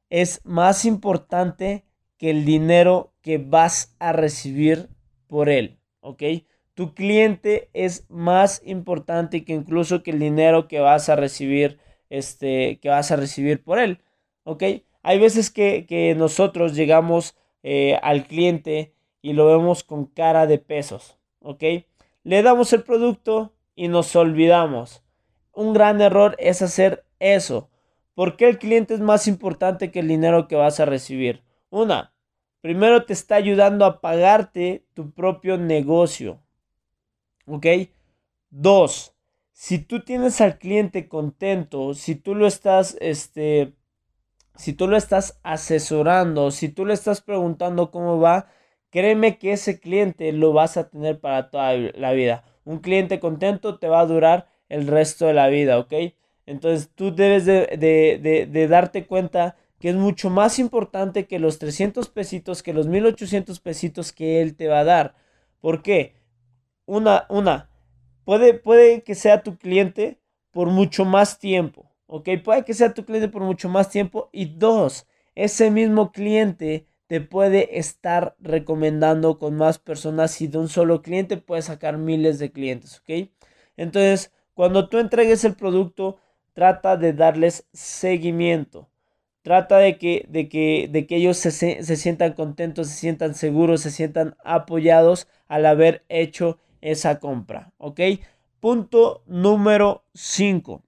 es 0.10 0.42
más 0.44 0.86
importante 0.86 1.86
que 2.18 2.30
el 2.30 2.46
dinero 2.46 3.11
que 3.22 3.38
vas 3.38 3.96
a 4.00 4.14
recibir 4.14 4.90
por 5.28 5.50
él, 5.50 5.80
¿ok? 6.02 6.24
Tu 6.74 6.94
cliente 6.94 7.70
es 7.74 8.06
más 8.10 8.62
importante 8.66 9.44
que 9.46 9.54
incluso 9.54 10.04
que 10.04 10.12
el 10.12 10.20
dinero 10.20 10.68
que 10.68 10.80
vas 10.80 11.10
a 11.10 11.16
recibir, 11.16 11.80
este, 12.10 12.80
que 12.80 12.90
vas 12.90 13.12
a 13.12 13.16
recibir 13.16 13.64
por 13.64 13.80
él, 13.80 14.02
¿ok? 14.44 14.64
Hay 15.04 15.20
veces 15.20 15.50
que, 15.50 16.16
nosotros 16.18 16.76
llegamos 16.76 17.36
eh, 17.64 17.98
al 18.02 18.26
cliente 18.26 18.94
y 19.22 19.34
lo 19.34 19.48
vemos 19.48 19.84
con 19.84 20.06
cara 20.06 20.48
de 20.48 20.58
pesos, 20.58 21.18
¿ok? 21.42 21.64
Le 22.24 22.44
damos 22.44 22.74
el 22.74 22.84
producto 22.84 23.54
y 23.76 23.88
nos 23.88 24.16
olvidamos. 24.16 25.04
Un 25.54 25.74
gran 25.74 26.02
error 26.02 26.36
es 26.40 26.62
hacer 26.62 27.04
eso. 27.20 27.70
¿Por 28.14 28.38
qué 28.38 28.48
el 28.48 28.60
cliente 28.60 28.94
es 28.94 29.00
más 29.00 29.28
importante 29.28 29.92
que 29.92 30.00
el 30.00 30.08
dinero 30.08 30.48
que 30.48 30.56
vas 30.56 30.80
a 30.80 30.86
recibir? 30.86 31.44
Una, 31.70 32.14
primero 32.62 33.06
te 33.06 33.14
está 33.14 33.36
ayudando 33.36 33.86
a 33.86 34.02
pagarte 34.02 34.86
tu 34.94 35.12
propio 35.12 35.58
negocio. 35.58 36.40
¿Ok? 37.46 37.66
Dos, 38.50 39.16
si 39.52 39.80
tú 39.80 40.04
tienes 40.04 40.42
al 40.42 40.58
cliente 40.58 41.08
contento, 41.08 41.94
si 41.94 42.16
tú 42.16 42.34
lo 42.36 42.48
estás, 42.48 42.98
este, 43.00 43.74
si 44.56 44.74
tú 44.74 44.88
lo 44.88 44.98
estás 44.98 45.40
asesorando, 45.44 46.52
si 46.52 46.70
tú 46.70 46.86
le 46.86 46.94
estás 46.94 47.22
preguntando 47.22 47.92
cómo 47.92 48.20
va, 48.20 48.48
créeme 48.90 49.38
que 49.38 49.54
ese 49.54 49.80
cliente 49.80 50.32
lo 50.32 50.54
vas 50.54 50.78
a 50.78 50.90
tener 50.90 51.20
para 51.20 51.50
toda 51.50 51.76
la 51.76 52.12
vida. 52.12 52.44
Un 52.66 52.80
cliente 52.80 53.20
contento 53.20 53.80
te 53.80 53.88
va 53.88 54.02
a 54.02 54.06
durar 54.06 54.48
el 54.70 54.88
resto 54.88 55.28
de 55.28 55.34
la 55.34 55.48
vida, 55.48 55.80
¿ok? 55.80 55.94
Entonces 56.46 56.90
tú 56.96 57.14
debes 57.14 57.46
de, 57.46 58.68
darte 58.70 59.06
cuenta 59.06 59.56
que 59.82 59.90
es 59.90 59.96
mucho 59.96 60.30
más 60.30 60.60
importante 60.60 61.26
que 61.26 61.40
los 61.40 61.60
300 61.60 62.08
pesitos, 62.10 62.64
que 62.64 62.72
los 62.72 62.88
1800 62.88 63.60
pesitos 63.60 64.14
que 64.14 64.42
él 64.42 64.56
te 64.56 64.68
va 64.68 64.80
a 64.80 64.84
dar. 64.86 65.16
¿Por 65.60 65.82
qué? 65.82 66.16
Una, 66.86 67.26
una, 67.30 67.70
puede, 68.24 68.54
puede 68.54 69.04
que 69.04 69.16
sea 69.16 69.44
tu 69.44 69.58
cliente 69.58 70.22
por 70.52 70.70
mucho 70.70 71.04
más 71.04 71.40
tiempo, 71.40 71.92
¿ok? 72.06 72.30
Puede 72.44 72.64
que 72.64 72.74
sea 72.74 72.94
tu 72.94 73.06
cliente 73.06 73.28
por 73.28 73.42
mucho 73.42 73.70
más 73.70 73.90
tiempo. 73.90 74.30
Y 74.32 74.46
dos, 74.46 75.08
ese 75.36 75.72
mismo 75.72 76.12
cliente 76.12 76.86
te 77.08 77.20
puede 77.20 77.80
estar 77.80 78.36
recomendando 78.40 79.40
con 79.40 79.56
más 79.56 79.80
personas 79.80 80.40
y 80.42 80.48
de 80.48 80.60
un 80.60 80.70
solo 80.70 81.02
cliente 81.02 81.38
puedes 81.38 81.66
sacar 81.66 81.98
miles 81.98 82.38
de 82.40 82.52
clientes, 82.52 83.00
¿ok? 83.00 83.30
Entonces, 83.78 84.32
cuando 84.54 84.90
tú 84.90 85.00
entregues 85.00 85.44
el 85.44 85.56
producto, 85.56 86.20
trata 86.54 86.98
de 86.98 87.14
darles 87.14 87.68
seguimiento. 87.74 88.91
Trata 89.42 89.78
de 89.78 89.98
que, 89.98 90.26
de 90.30 90.50
que, 90.50 90.88
de 90.92 91.08
que 91.08 91.16
ellos 91.16 91.38
se, 91.38 91.52
se 91.52 91.96
sientan 91.96 92.34
contentos, 92.34 92.88
se 92.88 92.96
sientan 92.96 93.34
seguros, 93.34 93.82
se 93.82 93.92
sientan 93.92 94.36
apoyados 94.44 95.28
al 95.48 95.66
haber 95.66 96.04
hecho 96.10 96.60
esa 96.82 97.20
compra. 97.20 97.74
¿Ok? 97.78 98.02
Punto 98.60 99.24
número 99.26 100.04
5. 100.14 100.84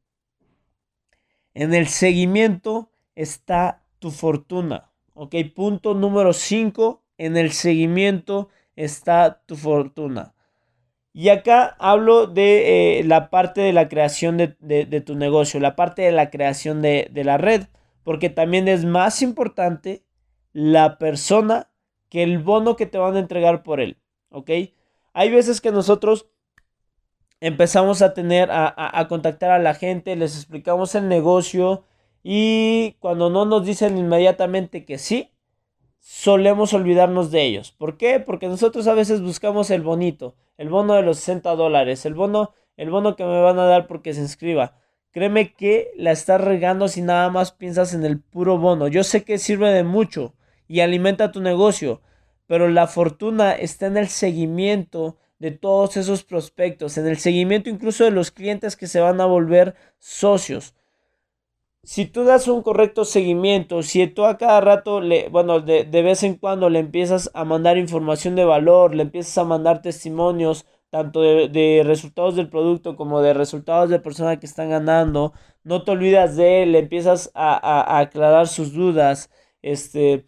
En 1.56 1.74
el 1.74 1.88
seguimiento 1.88 2.92
está 3.16 3.84
tu 4.00 4.12
fortuna. 4.12 4.92
¿Ok? 5.14 5.36
Punto 5.56 5.94
número 5.96 6.34
5. 6.34 7.04
En 7.18 7.38
el 7.38 7.52
seguimiento 7.52 8.50
está 8.76 9.42
tu 9.46 9.56
fortuna. 9.56 10.34
Y 11.14 11.30
acá 11.30 11.76
hablo 11.78 12.26
de 12.26 13.00
eh, 13.00 13.04
la 13.04 13.30
parte 13.30 13.62
de 13.62 13.72
la 13.72 13.88
creación 13.88 14.38
de, 14.38 15.04
tu 15.06 15.16
negocio, 15.16 15.60
la 15.60 15.76
parte 15.76 16.02
de 16.02 16.12
la 16.12 16.32
creación 16.32 16.82
de, 16.82 17.10
la 17.14 17.38
red, 17.38 17.68
porque 18.04 18.30
también 18.30 18.68
es 18.68 18.86
más 18.86 19.22
importante 19.22 20.04
la 20.52 20.98
persona 20.98 21.70
que 22.10 22.24
el 22.24 22.40
bono 22.40 22.76
que 22.76 22.86
te 22.86 22.98
van 22.98 23.16
a 23.16 23.20
entregar 23.20 23.64
por 23.64 23.80
él, 23.80 23.98
¿ok? 24.30 24.50
Hay 25.14 25.30
veces 25.32 25.62
que 25.62 25.72
nosotros 25.72 26.28
empezamos 27.40 28.02
a 28.02 28.14
tener, 28.14 28.50
a 28.52 29.06
contactar 29.10 29.52
a 29.52 29.60
la 29.60 29.74
gente, 29.74 30.16
les 30.16 30.36
explicamos 30.36 30.96
el 30.96 31.10
negocio 31.10 31.84
y 32.24 32.94
cuando 33.00 33.30
no 33.30 33.46
nos 33.46 33.66
dicen 33.66 33.98
inmediatamente 33.98 34.86
que 34.86 34.98
sí, 34.98 35.34
solemos 36.00 36.74
olvidarnos 36.74 37.32
de 37.32 37.44
ellos. 37.44 37.72
¿Por 37.72 37.98
qué? 37.98 38.20
Porque 38.20 38.48
nosotros 38.48 38.88
a 38.88 38.94
veces 38.94 39.22
buscamos 39.22 39.70
el 39.72 39.82
bonito, 39.82 40.36
el 40.58 40.70
bono 40.70 40.94
de 40.96 41.02
los 41.02 41.18
60 41.18 41.56
dólares, 41.56 42.06
el 42.06 42.14
bono, 42.14 42.54
el 42.78 42.90
bono 42.90 43.16
que 43.16 43.24
me 43.24 43.42
van 43.42 43.58
a 43.60 43.66
dar 43.66 43.88
porque 43.88 44.14
se 44.14 44.22
inscriba. 44.22 44.76
Créeme 45.14 45.54
que 45.54 45.92
la 45.96 46.12
estás 46.12 46.42
regando 46.42 46.90
si 46.90 47.02
nada 47.02 47.30
más 47.30 47.54
piensas 47.54 47.94
en 47.94 48.04
el 48.04 48.20
puro 48.20 48.58
bono. 48.58 48.90
Yo 48.90 49.06
sé 49.06 49.24
que 49.24 49.38
sirve 49.38 49.72
de 49.72 49.84
mucho 49.84 50.34
y 50.68 50.82
alimenta 50.82 51.32
tu 51.32 51.40
negocio, 51.40 52.02
pero 52.48 52.68
la 52.68 52.88
fortuna 52.88 53.54
está 53.54 53.86
en 53.86 53.96
el 53.96 54.10
seguimiento 54.10 55.18
de 55.40 55.52
todos 55.52 55.96
esos 55.96 56.24
prospectos, 56.24 56.98
en 56.98 57.08
el 57.08 57.18
seguimiento 57.18 57.70
incluso 57.70 58.04
de 58.04 58.12
los 58.12 58.32
clientes 58.32 58.76
que 58.76 58.88
se 58.88 59.00
van 59.00 59.22
a 59.22 59.26
volver 59.26 59.76
socios 59.98 60.76
si 61.84 62.06
tú 62.06 62.24
das 62.24 62.48
un 62.48 62.62
correcto 62.64 63.04
seguimiento, 63.04 63.84
si 63.84 64.08
tú 64.08 64.26
a 64.26 64.38
cada 64.38 64.62
rato, 64.62 65.02
le, 65.02 65.28
bueno, 65.30 65.60
de, 65.60 65.84
vez 65.84 66.24
en 66.24 66.36
cuando 66.36 66.70
le 66.70 66.80
empiezas 66.80 67.30
a 67.34 67.44
mandar 67.44 67.78
información 67.78 68.36
de 68.36 68.46
valor, 68.46 68.96
le 68.96 69.04
empiezas 69.04 69.38
a 69.38 69.44
mandar 69.44 69.82
testimonios, 69.82 70.66
tanto 70.94 71.22
de, 71.24 71.82
resultados 71.84 72.36
del 72.36 72.50
producto 72.50 72.96
como 72.96 73.20
de 73.22 73.34
resultados 73.34 73.90
de 73.90 73.98
personas 74.00 74.38
que 74.38 74.46
están 74.46 74.70
ganando, 74.70 75.34
no 75.64 75.84
te 75.84 75.90
olvidas 75.90 76.36
de 76.36 76.62
él, 76.62 76.76
empiezas 76.76 77.32
a, 77.34 77.98
aclarar 77.98 78.48
sus 78.48 78.74
dudas, 78.74 79.32
este, 79.64 80.28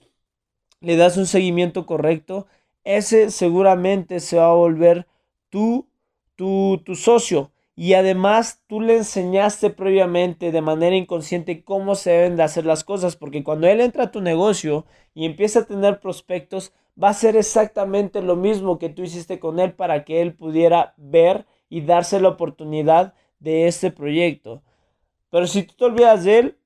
le 0.82 0.96
das 0.98 1.18
un 1.18 1.28
seguimiento 1.28 1.86
correcto, 1.86 2.48
ese 2.84 3.30
seguramente 3.30 4.20
se 4.20 4.38
va 4.38 4.48
a 4.48 4.56
volver 4.56 5.06
tu, 5.52 5.88
tu, 6.36 6.82
tu 6.84 6.96
socio. 6.96 7.52
Y 7.76 7.94
además 7.94 8.64
tú 8.66 8.82
le 8.82 8.98
enseñaste 8.98 9.70
previamente 9.70 10.52
de 10.52 10.62
manera 10.62 10.96
inconsciente 10.96 11.64
cómo 11.64 11.94
se 11.94 12.10
deben 12.10 12.38
de 12.38 12.44
hacer 12.44 12.66
las 12.66 12.84
cosas, 12.84 13.16
porque 13.16 13.44
cuando 13.44 13.68
él 13.68 13.82
entra 13.82 14.06
a 14.06 14.12
tu 14.12 14.20
negocio 14.20 14.88
y 15.14 15.28
empieza 15.28 15.60
a 15.60 15.66
tener 15.66 16.00
prospectos, 16.00 16.74
va 17.02 17.10
a 17.10 17.14
ser 17.14 17.36
exactamente 17.36 18.22
lo 18.22 18.36
mismo 18.36 18.80
que 18.80 18.90
tú 18.90 19.04
hiciste 19.04 19.40
con 19.40 19.60
él 19.60 19.74
para 19.74 20.06
que 20.06 20.22
él 20.22 20.34
pudiera 20.34 20.94
ver 20.98 21.46
y 21.70 21.82
darse 21.82 22.20
la 22.20 22.30
oportunidad 22.30 23.14
de 23.40 23.68
este 23.68 23.92
proyecto. 23.92 24.64
Pero 25.30 25.48
si 25.48 25.64
tú 25.64 25.76
te 25.76 25.86
olvidas 25.86 26.24
de 26.24 26.40
él, 26.40 26.58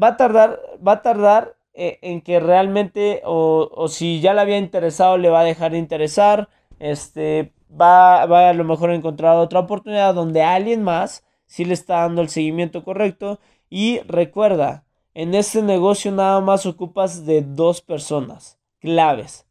va 0.00 0.08
a 0.08 0.16
tardar, 0.16 0.60
va 0.86 0.92
a 0.92 1.02
tardar 1.02 1.56
eh, 1.74 1.98
en 2.02 2.20
que 2.20 2.40
realmente, 2.40 3.22
o, 3.24 3.70
o 3.72 3.88
si 3.88 4.20
ya 4.20 4.34
le 4.34 4.40
había 4.40 4.58
interesado, 4.58 5.18
le 5.18 5.30
va 5.30 5.40
a 5.40 5.44
dejar 5.44 5.72
de 5.72 5.78
interesar. 5.78 6.48
Este, 6.78 7.52
va, 7.70 8.22
a 8.22 8.52
lo 8.54 8.64
mejor 8.64 8.90
encontrar 8.90 9.36
otra 9.36 9.60
oportunidad 9.60 10.14
donde 10.14 10.42
alguien 10.42 10.82
más 10.82 11.24
sí 11.46 11.64
le 11.64 11.74
está 11.74 12.00
dando 12.02 12.22
el 12.22 12.28
seguimiento 12.28 12.84
correcto. 12.84 13.40
Y 13.68 14.00
recuerda, 14.00 14.84
en 15.20 15.34
este 15.34 15.60
negocio 15.60 16.10
nada 16.12 16.40
más 16.40 16.64
ocupas 16.64 17.26
de 17.26 17.42
dos 17.42 17.82
personas 17.82 18.58
claves. 18.78 19.46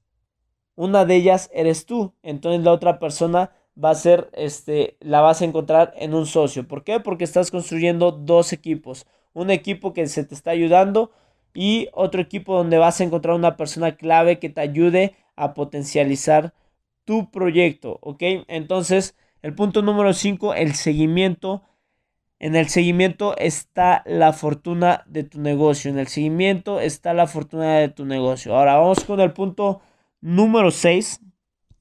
Una 0.76 1.06
de 1.06 1.16
ellas 1.16 1.52
eres 1.54 1.86
tú, 1.86 2.16
entonces 2.24 2.64
la 2.64 2.72
otra 2.72 2.98
persona 2.98 3.52
va 3.82 3.92
a 3.92 3.96
ser, 3.96 4.32
este, 4.34 4.98
la 5.00 5.22
vas 5.22 5.44
a 5.44 5.46
encontrar 5.46 5.94
en 5.96 6.16
un 6.16 6.26
socio. 6.26 6.68
¿Por 6.68 6.84
qué? 6.84 7.00
Porque 7.00 7.24
estás 7.24 7.52
construyendo 7.52 8.12
dos 8.12 8.52
equipos. 8.52 9.06
Un 9.34 9.52
equipo 9.52 9.94
que 9.94 10.08
se 10.08 10.24
te 10.24 10.34
está 10.34 10.50
ayudando 10.50 11.12
y 11.54 11.88
otro 11.94 12.20
equipo 12.20 12.58
donde 12.58 12.80
vas 12.80 13.00
a 13.00 13.04
encontrar 13.04 13.36
una 13.36 13.56
persona 13.56 13.96
clave 13.96 14.40
que 14.40 14.50
te 14.50 14.62
ayude 14.62 15.14
a 15.36 15.54
potencializar 15.54 16.56
tu 17.06 17.30
proyecto, 17.30 18.00
¿ok? 18.02 18.24
Entonces, 18.48 19.16
el 19.44 19.54
punto 19.54 19.84
número 19.84 20.14
5, 20.14 20.56
el 20.56 20.74
seguimiento. 20.74 21.62
En 22.40 22.56
el 22.56 22.70
seguimiento 22.70 23.36
está 23.38 24.02
la 24.06 24.32
fortuna 24.32 25.04
de 25.08 25.24
tu 25.24 25.42
negocio. 25.42 25.92
En 25.92 26.00
el 26.00 26.08
seguimiento 26.08 26.80
está 26.80 27.14
la 27.14 27.28
fortuna 27.28 27.80
de 27.80 27.90
tu 27.90 28.06
negocio. 28.06 28.56
Ahora 28.56 28.78
vamos 28.78 29.04
con 29.04 29.20
el 29.20 29.34
punto 29.34 29.82
número 30.22 30.72
6, 30.72 31.20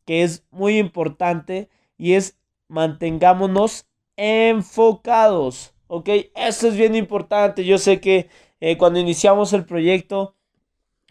que 0.05 0.25
es 0.25 0.45
muy 0.51 0.79
importante 0.79 1.69
y 1.97 2.15
es 2.15 2.37
mantengámonos 2.67 3.87
enfocados. 4.17 5.75
¿Ok? 5.87 6.09
Esto 6.35 6.67
es 6.67 6.77
bien 6.77 6.97
importante. 6.97 7.65
Yo 7.65 7.79
sé 7.79 8.01
que 8.01 8.29
eh, 8.61 8.77
cuando 8.77 8.99
iniciamos 8.99 9.53
el 9.53 9.65
proyecto, 9.65 10.35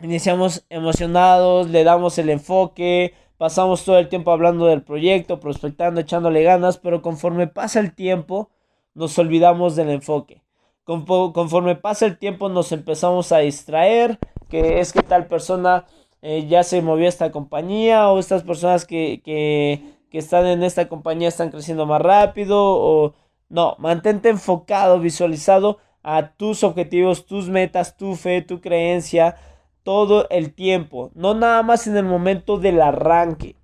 iniciamos 0.02 0.66
emocionados, 0.70 1.70
le 1.70 1.86
damos 1.86 2.18
el 2.18 2.30
enfoque, 2.30 3.14
pasamos 3.38 3.86
todo 3.86 3.98
el 3.98 4.10
tiempo 4.10 4.32
hablando 4.32 4.66
del 4.66 4.84
proyecto, 4.84 5.40
prospectando, 5.40 6.02
echándole 6.02 6.44
ganas, 6.44 6.78
pero 6.78 7.02
conforme 7.02 7.48
pasa 7.48 7.80
el 7.80 7.96
tiempo, 7.96 8.52
nos 8.98 9.18
olvidamos 9.20 9.76
del 9.76 9.92
enfoque. 9.92 10.42
Conforme 10.84 11.76
pasa 11.76 12.06
el 12.06 12.18
tiempo, 12.18 12.50
nos 12.50 12.72
empezamos 12.72 13.32
a 13.32 13.40
distraer, 13.40 14.18
que 14.50 14.80
es 14.80 14.92
que 14.92 15.04
tal 15.04 15.28
persona 15.28 15.86
eh, 16.22 16.48
ya 16.48 16.64
se 16.64 16.82
movió 16.82 17.08
esta 17.08 17.32
compañía 17.32 18.10
o 18.10 18.20
estas 18.20 18.44
personas 18.44 18.86
que, 18.86 19.22
que, 19.24 19.84
que 20.10 20.18
están 20.18 20.48
en 20.48 20.64
esta 20.64 20.88
compañía 20.88 21.28
están 21.28 21.52
creciendo 21.52 21.86
más 21.86 22.02
rápido 22.02 22.58
o 22.60 23.14
no, 23.50 23.76
mantente 23.80 24.30
enfocado, 24.30 25.00
visualizado 25.00 25.78
a 26.02 26.32
tus 26.32 26.64
objetivos, 26.64 27.26
tus 27.26 27.50
metas, 27.50 27.98
tu 27.98 28.16
fe, 28.16 28.42
tu 28.42 28.62
creencia, 28.62 29.36
todo 29.84 30.28
el 30.30 30.54
tiempo, 30.54 31.12
no 31.14 31.34
nada 31.34 31.64
más 31.64 31.86
en 31.86 31.98
el 31.98 32.06
momento 32.06 32.58
del 32.58 32.82
arranque. 32.82 33.57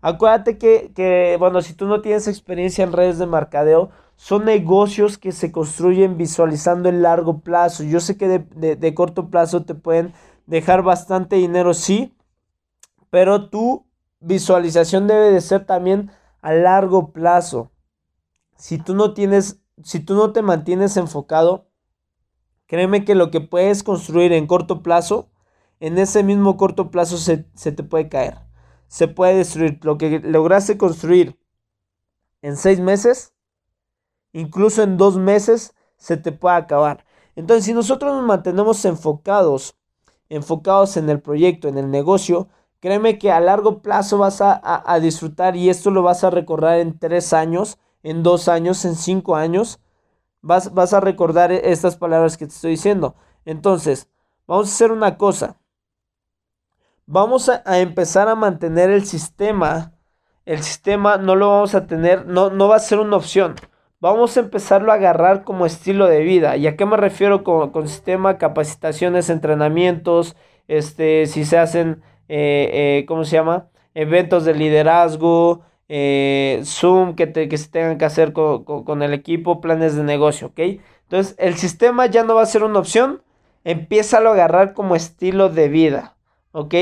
Acuérdate 0.00 0.58
que, 0.58 1.36
bueno, 1.38 1.60
si 1.60 1.74
tú 1.74 1.86
no 1.86 2.00
tienes 2.00 2.28
experiencia 2.28 2.84
en 2.84 2.92
redes 2.92 3.18
de 3.18 3.26
mercadeo, 3.26 3.90
son 4.16 4.44
negocios 4.44 5.18
que 5.18 5.32
se 5.32 5.50
construyen 5.52 6.16
visualizando 6.16 6.88
el 6.88 7.02
largo 7.02 7.40
plazo. 7.40 7.82
Yo 7.84 8.00
sé 8.00 8.16
que 8.16 8.28
de, 8.28 8.94
corto 8.94 9.28
plazo 9.28 9.64
te 9.64 9.74
pueden 9.74 10.12
dejar 10.46 10.82
bastante 10.82 11.36
dinero, 11.36 11.74
sí, 11.74 12.14
pero 13.10 13.48
tu 13.50 13.86
visualización 14.20 15.06
debe 15.06 15.32
de 15.32 15.40
ser 15.40 15.66
también 15.66 16.10
a 16.42 16.52
largo 16.52 17.12
plazo. 17.12 17.72
Si 18.56 18.78
tú 18.78 18.94
no 18.94 19.14
tienes, 19.14 19.60
si 19.82 20.00
tú 20.00 20.14
no 20.14 20.32
te 20.32 20.42
mantienes 20.42 20.96
enfocado, 20.96 21.68
créeme 22.66 23.04
que 23.04 23.14
lo 23.14 23.30
que 23.30 23.40
puedes 23.40 23.82
construir 23.82 24.32
en 24.32 24.46
corto 24.46 24.82
plazo, 24.82 25.30
en 25.80 25.98
ese 25.98 26.22
mismo 26.22 26.56
corto 26.56 26.90
plazo 26.90 27.18
se, 27.18 27.46
se 27.54 27.72
te 27.72 27.82
puede 27.84 28.08
caer 28.08 28.47
se 28.88 29.06
puede 29.06 29.36
destruir. 29.36 29.78
Lo 29.82 29.96
que 29.98 30.18
lograste 30.18 30.76
construir 30.76 31.38
en 32.42 32.56
seis 32.56 32.80
meses, 32.80 33.34
incluso 34.32 34.82
en 34.82 34.96
dos 34.96 35.16
meses, 35.16 35.74
se 35.96 36.16
te 36.16 36.32
puede 36.32 36.56
acabar. 36.56 37.04
Entonces, 37.36 37.66
si 37.66 37.72
nosotros 37.72 38.12
nos 38.14 38.24
mantenemos 38.24 38.84
enfocados, 38.84 39.76
enfocados 40.28 40.96
en 40.96 41.08
el 41.08 41.20
proyecto, 41.20 41.68
en 41.68 41.78
el 41.78 41.90
negocio, 41.90 42.48
créeme 42.80 43.18
que 43.18 43.30
a 43.30 43.40
largo 43.40 43.82
plazo 43.82 44.18
vas 44.18 44.40
a, 44.40 44.98
disfrutar 45.00 45.56
y 45.56 45.68
esto 45.68 45.90
lo 45.90 46.02
vas 46.02 46.24
a 46.24 46.30
recordar 46.30 46.78
en 46.78 46.98
tres 46.98 47.32
años, 47.32 47.78
en 48.02 48.22
dos 48.22 48.48
años, 48.48 48.84
en 48.84 48.96
cinco 48.96 49.36
años. 49.36 49.80
Vas, 50.40 50.72
vas 50.72 50.92
a 50.92 51.00
recordar 51.00 51.52
estas 51.52 51.96
palabras 51.96 52.36
que 52.36 52.46
te 52.46 52.54
estoy 52.54 52.72
diciendo. 52.72 53.16
Entonces, 53.44 54.08
vamos 54.46 54.68
a 54.68 54.72
hacer 54.72 54.92
una 54.92 55.18
cosa 55.18 55.58
vamos 57.08 57.48
a, 57.48 57.62
empezar 57.80 58.28
a 58.28 58.36
mantener 58.36 58.90
el 58.90 59.04
sistema. 59.04 59.92
El 60.44 60.62
sistema 60.62 61.16
no 61.16 61.36
lo 61.36 61.48
vamos 61.48 61.74
a 61.74 61.86
tener, 61.86 62.26
no, 62.26 62.50
no 62.50 62.68
va 62.68 62.76
a 62.76 62.80
ser 62.80 63.00
una 63.00 63.16
opción. 63.16 63.56
Vamos 64.00 64.36
a 64.36 64.40
empezarlo 64.40 64.92
a 64.92 64.96
agarrar 64.96 65.42
como 65.42 65.66
estilo 65.66 66.06
de 66.06 66.20
vida. 66.20 66.56
¿Y 66.56 66.66
a 66.66 66.76
qué 66.76 66.86
me 66.86 66.96
refiero 66.96 67.42
con, 67.44 67.70
con 67.70 67.88
sistema? 67.88 68.38
Capacitaciones, 68.38 69.30
entrenamientos, 69.30 70.36
este, 70.68 71.26
si 71.26 71.44
se 71.44 71.58
hacen, 71.58 72.02
eh, 72.28 73.00
eh, 73.00 73.06
¿cómo 73.08 73.24
se 73.24 73.36
llama? 73.36 73.68
Eventos 73.94 74.44
de 74.44 74.54
liderazgo, 74.54 75.62
eh, 75.88 76.60
Zoom 76.64 77.16
que, 77.16 77.32
que 77.32 77.58
se 77.58 77.68
tengan 77.70 77.98
que 77.98 78.04
hacer 78.04 78.32
con, 78.32 78.64
con, 78.64 79.02
el 79.02 79.14
equipo, 79.14 79.60
planes 79.60 79.96
de 79.96 80.04
negocio, 80.04 80.48
¿ok? 80.48 80.60
Entonces, 81.04 81.34
el 81.38 81.54
sistema 81.56 82.06
ya 82.06 82.22
no 82.24 82.34
va 82.34 82.42
a 82.42 82.46
ser 82.46 82.62
una 82.64 82.78
opción. 82.78 83.22
Empieza 83.64 84.18
a 84.18 84.20
agarrar 84.20 84.74
como 84.74 84.94
estilo 84.94 85.48
de 85.48 85.68
vida. 85.68 86.17
¿Ok? 86.52 86.74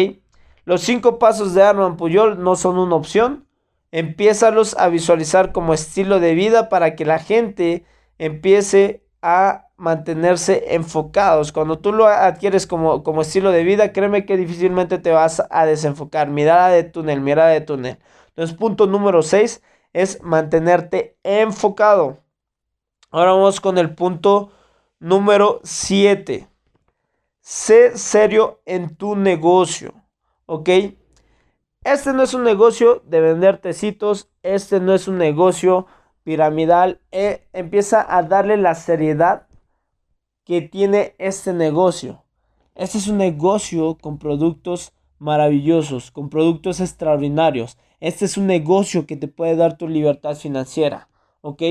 Los 0.64 0.82
cinco 0.82 1.18
pasos 1.18 1.54
de 1.54 1.62
Arman 1.62 1.96
Puyol 1.96 2.42
no 2.42 2.56
son 2.56 2.78
una 2.78 2.96
opción. 2.96 3.46
Empiézalos 3.92 4.76
a 4.78 4.88
visualizar 4.88 5.52
como 5.52 5.74
estilo 5.74 6.20
de 6.20 6.34
vida 6.34 6.68
para 6.68 6.96
que 6.96 7.04
la 7.04 7.18
gente 7.18 7.84
empiece 8.18 9.04
a 9.22 9.68
mantenerse 9.76 10.74
enfocados. 10.74 11.52
Cuando 11.52 11.78
tú 11.78 11.92
lo 11.92 12.06
adquieres 12.06 12.66
como, 12.66 13.02
como 13.02 13.22
estilo 13.22 13.52
de 13.52 13.64
vida, 13.64 13.92
créeme 13.92 14.26
que 14.26 14.36
difícilmente 14.36 14.98
te 14.98 15.12
vas 15.12 15.42
a 15.50 15.66
desenfocar. 15.66 16.28
Mirada 16.28 16.68
de 16.68 16.84
túnel, 16.84 17.20
mirada 17.20 17.50
de 17.50 17.60
túnel. 17.60 17.98
Entonces, 18.28 18.56
punto 18.56 18.86
número 18.86 19.22
6 19.22 19.62
es 19.92 20.22
mantenerte 20.22 21.16
enfocado. 21.22 22.18
Ahora 23.10 23.32
vamos 23.32 23.60
con 23.60 23.78
el 23.78 23.94
punto 23.94 24.50
número 24.98 25.60
7. 25.62 26.48
Sé 27.48 27.96
serio 27.96 28.60
en 28.66 28.96
tu 28.96 29.14
negocio, 29.14 29.94
¿ok? 30.46 30.68
Este 31.84 32.12
no 32.12 32.24
es 32.24 32.34
un 32.34 32.42
negocio 32.42 33.04
de 33.06 33.20
vender 33.20 33.58
tecitos, 33.58 34.28
este 34.42 34.80
no 34.80 34.92
es 34.92 35.06
un 35.06 35.16
negocio 35.16 35.86
piramidal. 36.24 37.00
Eh, 37.12 37.46
empieza 37.52 38.04
a 38.16 38.24
darle 38.24 38.56
la 38.56 38.74
seriedad 38.74 39.46
que 40.44 40.60
tiene 40.60 41.14
este 41.18 41.52
negocio. 41.52 42.24
Este 42.74 42.98
es 42.98 43.06
un 43.06 43.18
negocio 43.18 43.96
con 43.96 44.18
productos 44.18 44.92
maravillosos, 45.20 46.10
con 46.10 46.30
productos 46.30 46.80
extraordinarios. 46.80 47.78
Este 48.00 48.24
es 48.24 48.36
un 48.36 48.48
negocio 48.48 49.06
que 49.06 49.16
te 49.16 49.28
puede 49.28 49.54
dar 49.54 49.78
tu 49.78 49.86
libertad 49.86 50.34
financiera, 50.34 51.08
¿ok? 51.42 51.62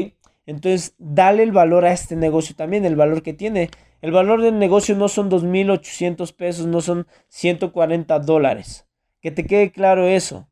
Entonces, 0.46 0.96
dale 1.00 1.44
el 1.44 1.52
valor 1.52 1.84
a 1.84 1.92
este 1.92 2.16
negocio 2.16 2.56
también, 2.56 2.86
el 2.86 2.96
valor 2.96 3.24
que 3.24 3.34
tiene. 3.34 3.72
El 4.06 4.12
valor 4.12 4.44
del 4.44 4.60
negocio 4.60 4.96
no 4.96 5.08
son 5.10 5.32
2.800 5.32 6.32
pesos, 6.36 6.68
no 6.68 6.80
son 6.80 7.08
140 7.30 8.20
dólares. 8.20 8.86
Que 9.20 9.32
te 9.32 9.48
quede 9.48 9.72
claro 9.72 10.08
eso. 10.08 10.48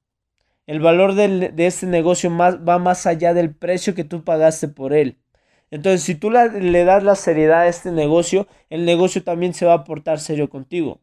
El 0.66 0.80
valor 0.80 1.14
de 1.14 1.54
este 1.58 1.86
negocio 1.86 2.32
más, 2.32 2.68
va 2.68 2.80
más 2.80 3.06
allá 3.06 3.36
del 3.36 3.54
precio 3.54 3.94
que 3.94 4.06
tú 4.06 4.24
pagaste 4.24 4.70
por 4.70 4.92
él. 4.92 5.20
Entonces, 5.70 6.02
si 6.02 6.16
tú 6.16 6.32
le 6.32 6.84
das 6.84 7.04
la 7.04 7.14
seriedad 7.14 7.60
a 7.60 7.68
este 7.68 7.92
negocio, 7.92 8.48
el 8.72 8.86
negocio 8.86 9.24
también 9.24 9.54
se 9.54 9.68
va 9.68 9.74
a 9.74 9.84
portar 9.84 10.20
serio 10.20 10.50
contigo. 10.50 11.02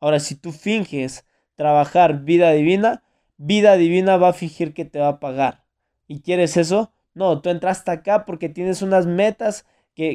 Ahora, 0.00 0.20
si 0.20 0.36
tú 0.36 0.52
finges 0.52 1.26
trabajar 1.54 2.24
vida 2.24 2.50
divina, 2.52 3.02
vida 3.36 3.76
divina 3.76 4.16
va 4.16 4.28
a 4.28 4.32
fingir 4.32 4.72
que 4.72 4.86
te 4.86 5.00
va 5.00 5.08
a 5.08 5.20
pagar. 5.20 5.64
¿Y 6.08 6.22
quieres 6.22 6.56
eso? 6.56 6.94
No, 7.12 7.42
tú 7.42 7.50
entraste 7.50 7.90
acá 7.90 8.24
porque 8.24 8.48
tienes 8.48 8.80
unas 8.80 9.04
metas 9.04 9.66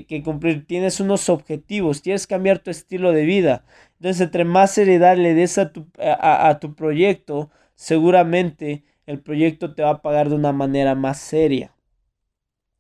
que, 0.08 0.24
cumplir, 0.24 0.66
tienes 0.66 1.00
unos 1.00 1.30
objetivos, 1.30 2.02
quieres 2.02 2.26
cambiar 2.26 2.60
tu 2.60 2.72
estilo 2.72 3.12
de 3.12 3.24
vida. 3.26 3.66
Entonces, 4.00 4.22
entre 4.22 4.44
más 4.44 4.72
seriedad 4.72 5.16
le 5.18 5.34
des 5.36 5.58
a 5.58 5.72
tu, 5.72 5.88
a, 6.00 6.58
tu 6.60 6.76
proyecto, 6.76 7.52
seguramente 7.76 8.84
el 9.06 9.22
proyecto 9.22 9.76
te 9.76 9.84
va 9.84 9.92
a 9.92 10.02
pagar 10.02 10.30
de 10.30 10.36
una 10.36 10.54
manera 10.54 10.96
más 10.96 11.20
seria. 11.20 11.76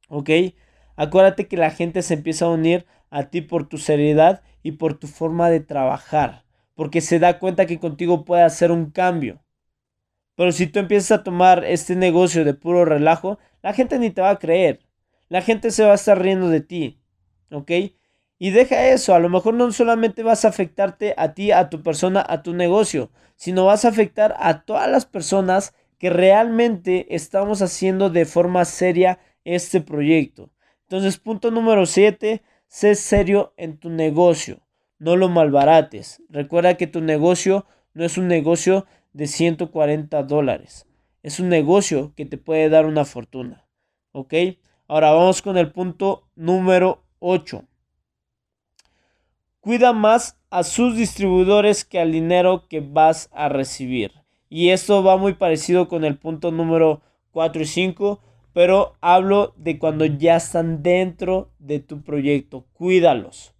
¿Ok? 0.09 0.29
Acuérdate 0.95 1.47
que 1.47 1.57
la 1.57 1.71
gente 1.71 2.01
se 2.01 2.15
empieza 2.15 2.45
a 2.45 2.49
unir 2.49 2.85
a 3.09 3.29
ti 3.29 3.41
por 3.41 3.67
tu 3.67 3.77
seriedad 3.77 4.41
y 4.63 4.73
por 4.73 4.97
tu 4.97 5.07
forma 5.07 5.49
de 5.49 5.59
trabajar, 5.59 6.45
porque 6.73 7.01
se 7.01 7.19
da 7.19 7.39
cuenta 7.39 7.65
que 7.67 7.79
contigo 7.79 8.25
puede 8.25 8.43
hacer 8.43 8.71
un 8.71 8.89
cambio. 8.91 9.43
Pero 10.35 10.51
si 10.51 10.67
tú 10.67 10.79
empiezas 10.79 11.19
a 11.19 11.23
tomar 11.23 11.63
este 11.65 11.95
negocio 11.95 12.43
de 12.43 12.53
puro 12.53 12.83
relajo, 12.85 13.39
la 13.61 13.73
gente 13.73 13.99
ni 13.99 14.09
te 14.09 14.21
va 14.21 14.31
a 14.31 14.39
creer. 14.39 14.84
La 15.29 15.41
gente 15.41 15.71
se 15.71 15.83
va 15.83 15.91
a 15.91 15.95
estar 15.95 16.21
riendo 16.21 16.49
de 16.49 16.61
ti. 16.61 16.99
¿Ok? 17.51 17.71
Y 18.37 18.49
deja 18.49 18.89
eso, 18.89 19.15
a 19.15 19.19
lo 19.19 19.29
mejor 19.29 19.53
no 19.53 19.71
solamente 19.71 20.21
vas 20.21 20.43
a 20.43 20.49
afectarte 20.49 21.13
a 21.17 21.33
ti, 21.33 21.51
a 21.51 21.69
tu 21.69 21.81
persona, 21.81 22.25
a 22.27 22.43
tu 22.43 22.53
negocio, 22.53 23.09
sino 23.37 23.65
vas 23.65 23.85
a 23.85 23.89
afectar 23.89 24.35
a 24.39 24.65
todas 24.65 24.89
las 24.89 25.05
personas 25.05 25.73
que 25.97 26.09
realmente 26.09 27.15
estamos 27.15 27.61
haciendo 27.61 28.09
de 28.09 28.25
forma 28.25 28.65
seria 28.65 29.19
este 29.45 29.79
proyecto. 29.79 30.51
Entonces, 30.81 31.17
punto 31.17 31.49
número 31.49 31.85
7, 31.85 32.43
sé 32.67 32.95
serio 32.95 33.53
en 33.55 33.77
tu 33.77 33.89
negocio, 33.89 34.61
no 34.99 35.15
lo 35.15 35.29
malbarates. 35.29 36.21
Recuerda 36.29 36.75
que 36.75 36.87
tu 36.87 36.99
negocio 36.99 37.65
no 37.93 38.03
es 38.03 38.17
un 38.17 38.27
negocio 38.27 38.85
de 39.13 39.27
140 39.27 40.23
dólares, 40.23 40.87
es 41.23 41.39
un 41.39 41.47
negocio 41.47 42.13
que 42.15 42.25
te 42.25 42.37
puede 42.37 42.67
dar 42.67 42.85
una 42.85 43.05
fortuna. 43.05 43.65
¿Ok? 44.11 44.33
Ahora 44.87 45.11
vamos 45.11 45.41
con 45.41 45.57
el 45.57 45.71
punto 45.71 46.27
número 46.35 47.03
8. 47.17 47.63
Cuida 49.59 49.93
más 49.93 50.39
a 50.51 50.61
sus 50.61 50.95
distribuidores 50.95 51.85
que 51.85 51.99
al 51.99 52.11
dinero 52.11 52.67
que 52.69 52.81
vas 52.81 53.29
a 53.33 53.49
recibir. 53.49 54.11
Y 54.47 54.69
esto 54.69 55.03
va 55.03 55.17
muy 55.17 55.33
parecido 55.33 55.87
con 55.87 56.05
el 56.05 56.19
punto 56.19 56.51
número 56.51 57.01
4 57.31 57.63
y 57.63 57.65
5, 57.65 58.19
pero 58.53 58.93
hablo 59.01 59.55
de 59.57 59.79
cuando 59.79 60.05
ya 60.05 60.35
están 60.35 60.83
dentro 60.83 61.49
de 61.57 61.79
tu 61.79 62.03
proyecto. 62.03 62.67
Cuídalos, 62.73 63.55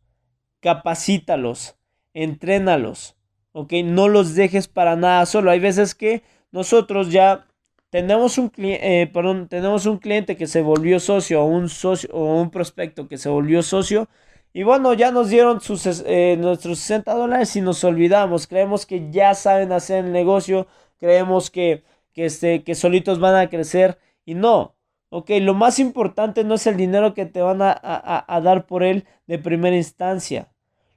capacítalos, 0.60 1.76
entrénalos, 2.14 3.18
¿ok? 3.52 3.74
No 3.84 4.10
los 4.10 4.36
dejes 4.36 4.68
para 4.68 4.96
nada 4.96 5.26
solo. 5.26 5.50
Hay 5.50 5.60
veces 5.60 5.96
que 5.96 6.22
nosotros 6.52 7.12
ya 7.12 7.48
tenemos 7.96 8.38
un, 8.38 8.52
eh, 8.58 9.10
tenemos 9.48 9.86
un 9.86 10.00
cliente 10.00 10.36
que 10.36 10.48
se 10.48 10.62
volvió 10.62 11.00
socio 11.00 11.42
o 11.42 11.46
un 11.46 11.70
socio 11.70 12.10
o 12.12 12.42
un 12.42 12.50
prospecto 12.52 13.08
que 13.08 13.18
se 13.18 13.30
volvió 13.30 13.64
socio 13.64 14.10
y 14.52 14.64
bueno, 14.64 14.94
ya 14.94 15.12
nos 15.12 15.30
dieron 15.30 15.62
sus, 15.62 16.04
eh, 16.06 16.36
nuestros 16.38 16.80
60 16.80 17.14
dólares 17.14 17.56
y 17.56 17.62
nos 17.62 17.82
olvidamos. 17.86 18.48
Creemos 18.48 18.86
que 18.86 19.10
ya 19.12 19.34
saben 19.34 19.72
hacer 19.72 20.04
el 20.04 20.12
negocio, 20.12 20.68
creemos 21.00 21.50
que, 21.50 21.86
que, 22.12 22.26
este, 22.26 22.64
que 22.66 22.76
solitos 22.76 23.22
van 23.22 23.36
a 23.36 23.50
crecer 23.50 23.98
y 24.26 24.34
no. 24.34 24.76
Ok, 25.08 25.30
lo 25.40 25.54
más 25.54 25.80
importante 25.80 26.44
no 26.44 26.56
es 26.56 26.68
el 26.68 26.76
dinero 26.76 27.14
que 27.14 27.26
te 27.26 27.42
van 27.42 27.62
a, 27.62 27.78
a 27.82 28.42
dar 28.42 28.66
por 28.66 28.84
él 28.84 29.06
de 29.26 29.40
primera 29.40 29.78
instancia. 29.78 30.50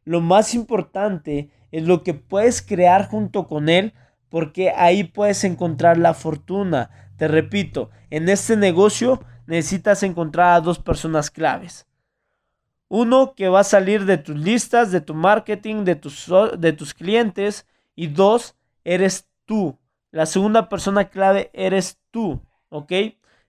Lo 0.02 0.20
más 0.20 0.52
importante 0.52 1.50
es 1.70 1.84
lo 1.84 2.02
que 2.02 2.14
puedes 2.14 2.60
crear 2.60 3.06
junto 3.06 3.46
con 3.46 3.68
él, 3.68 3.92
porque 4.28 4.70
ahí 4.70 5.04
puedes 5.04 5.44
encontrar 5.44 5.98
la 5.98 6.14
fortuna. 6.14 6.90
Te 7.16 7.28
repito, 7.28 7.90
en 8.10 8.28
este 8.28 8.56
negocio 8.56 9.22
necesitas 9.46 10.02
encontrar 10.02 10.54
a 10.54 10.60
dos 10.60 10.78
personas 10.78 11.30
claves. 11.30 11.86
Uno 12.88 13.34
que 13.34 13.48
va 13.48 13.60
a 13.60 13.64
salir 13.64 14.04
de 14.06 14.18
tus 14.18 14.36
listas, 14.36 14.90
de 14.90 15.00
tu 15.00 15.14
marketing, 15.14 15.84
de 15.84 15.94
tus, 15.94 16.30
de 16.58 16.72
tus 16.72 16.94
clientes. 16.94 17.66
Y 17.94 18.06
dos, 18.06 18.56
eres 18.84 19.28
tú. 19.44 19.78
La 20.10 20.26
segunda 20.26 20.68
persona 20.68 21.10
clave 21.10 21.50
eres 21.52 21.98
tú. 22.10 22.40
¿Ok? 22.70 22.92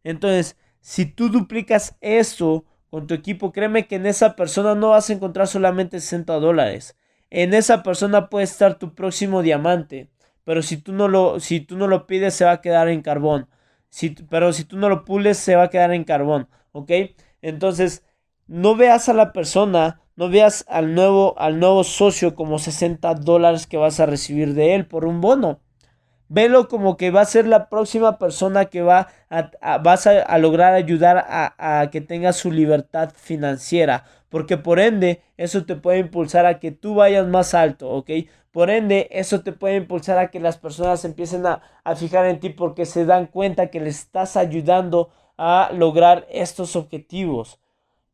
Entonces, 0.03 0.57
si 0.81 1.05
tú 1.05 1.29
duplicas 1.29 1.97
eso 2.01 2.65
con 2.89 3.07
tu 3.07 3.13
equipo, 3.13 3.51
créeme 3.51 3.87
que 3.87 3.95
en 3.95 4.07
esa 4.07 4.35
persona 4.35 4.75
no 4.75 4.89
vas 4.89 5.09
a 5.09 5.13
encontrar 5.13 5.47
solamente 5.47 5.99
60 5.99 6.33
dólares. 6.39 6.97
En 7.29 7.53
esa 7.53 7.83
persona 7.83 8.29
puede 8.29 8.45
estar 8.45 8.79
tu 8.79 8.95
próximo 8.95 9.41
diamante. 9.41 10.09
Pero 10.49 10.63
si 10.63 10.77
tú 10.77 10.93
no 10.93 11.07
lo, 11.07 11.39
si 11.39 11.59
tú 11.59 11.77
no 11.77 11.85
lo 11.85 12.07
pides, 12.07 12.33
se 12.33 12.43
va 12.43 12.53
a 12.53 12.61
quedar 12.61 12.89
en 12.89 13.03
carbón. 13.03 13.47
Si, 13.89 14.09
pero 14.31 14.51
si 14.51 14.63
tú 14.63 14.77
no 14.77 14.89
lo 14.89 15.05
pules, 15.05 15.37
se 15.37 15.55
va 15.55 15.65
a 15.65 15.69
quedar 15.69 15.93
en 15.93 16.03
carbón. 16.03 16.47
¿Ok? 16.71 16.91
Entonces, 17.43 18.03
no 18.47 18.75
veas 18.75 19.09
a 19.09 19.13
la 19.13 19.31
persona, 19.31 20.01
no 20.15 20.27
veas 20.27 20.65
al 20.67 20.95
nuevo, 20.95 21.35
al 21.37 21.59
nuevo 21.59 21.83
socio 21.83 22.33
como 22.33 22.57
60 22.57 23.13
dólares 23.13 23.67
que 23.67 23.77
vas 23.77 23.99
a 23.99 24.07
recibir 24.07 24.55
de 24.55 24.73
él 24.73 24.87
por 24.87 25.05
un 25.05 25.21
bono. 25.21 25.59
Velo 26.29 26.67
como 26.67 26.97
que 26.97 27.11
va 27.11 27.21
a 27.21 27.25
ser 27.25 27.45
la 27.45 27.69
próxima 27.69 28.17
persona 28.17 28.65
que 28.65 28.81
va 28.81 29.09
a, 29.29 29.77
vas 29.77 30.07
a, 30.07 30.35
lograr 30.39 30.73
ayudar 30.73 31.27
a, 31.29 31.81
a, 31.81 31.91
que 31.91 32.01
tenga 32.01 32.33
su 32.33 32.51
libertad 32.51 33.13
financiera. 33.15 34.05
Porque 34.29 34.57
por 34.57 34.79
ende, 34.79 35.21
eso 35.37 35.63
te 35.65 35.75
puede 35.75 35.99
impulsar 35.99 36.47
a 36.47 36.59
que 36.59 36.71
tú 36.71 36.95
vayas 36.95 37.27
más 37.27 37.53
alto, 37.53 37.91
¿ok? 37.91 38.09
Por 38.51 38.69
ende, 38.69 39.07
eso 39.11 39.41
te 39.41 39.51
puede 39.51 39.75
impulsar 39.75 40.17
a 40.17 40.31
que 40.31 40.39
las 40.39 40.57
personas 40.57 41.05
empiecen 41.05 41.45
a, 41.45 41.61
a 41.83 41.95
fijar 41.95 42.25
en 42.25 42.39
ti 42.39 42.49
porque 42.49 42.85
se 42.85 43.05
dan 43.05 43.27
cuenta 43.27 43.69
que 43.69 43.79
le 43.79 43.89
estás 43.89 44.37
ayudando 44.37 45.09
a 45.37 45.71
lograr 45.73 46.27
estos 46.29 46.75
objetivos. 46.75 47.59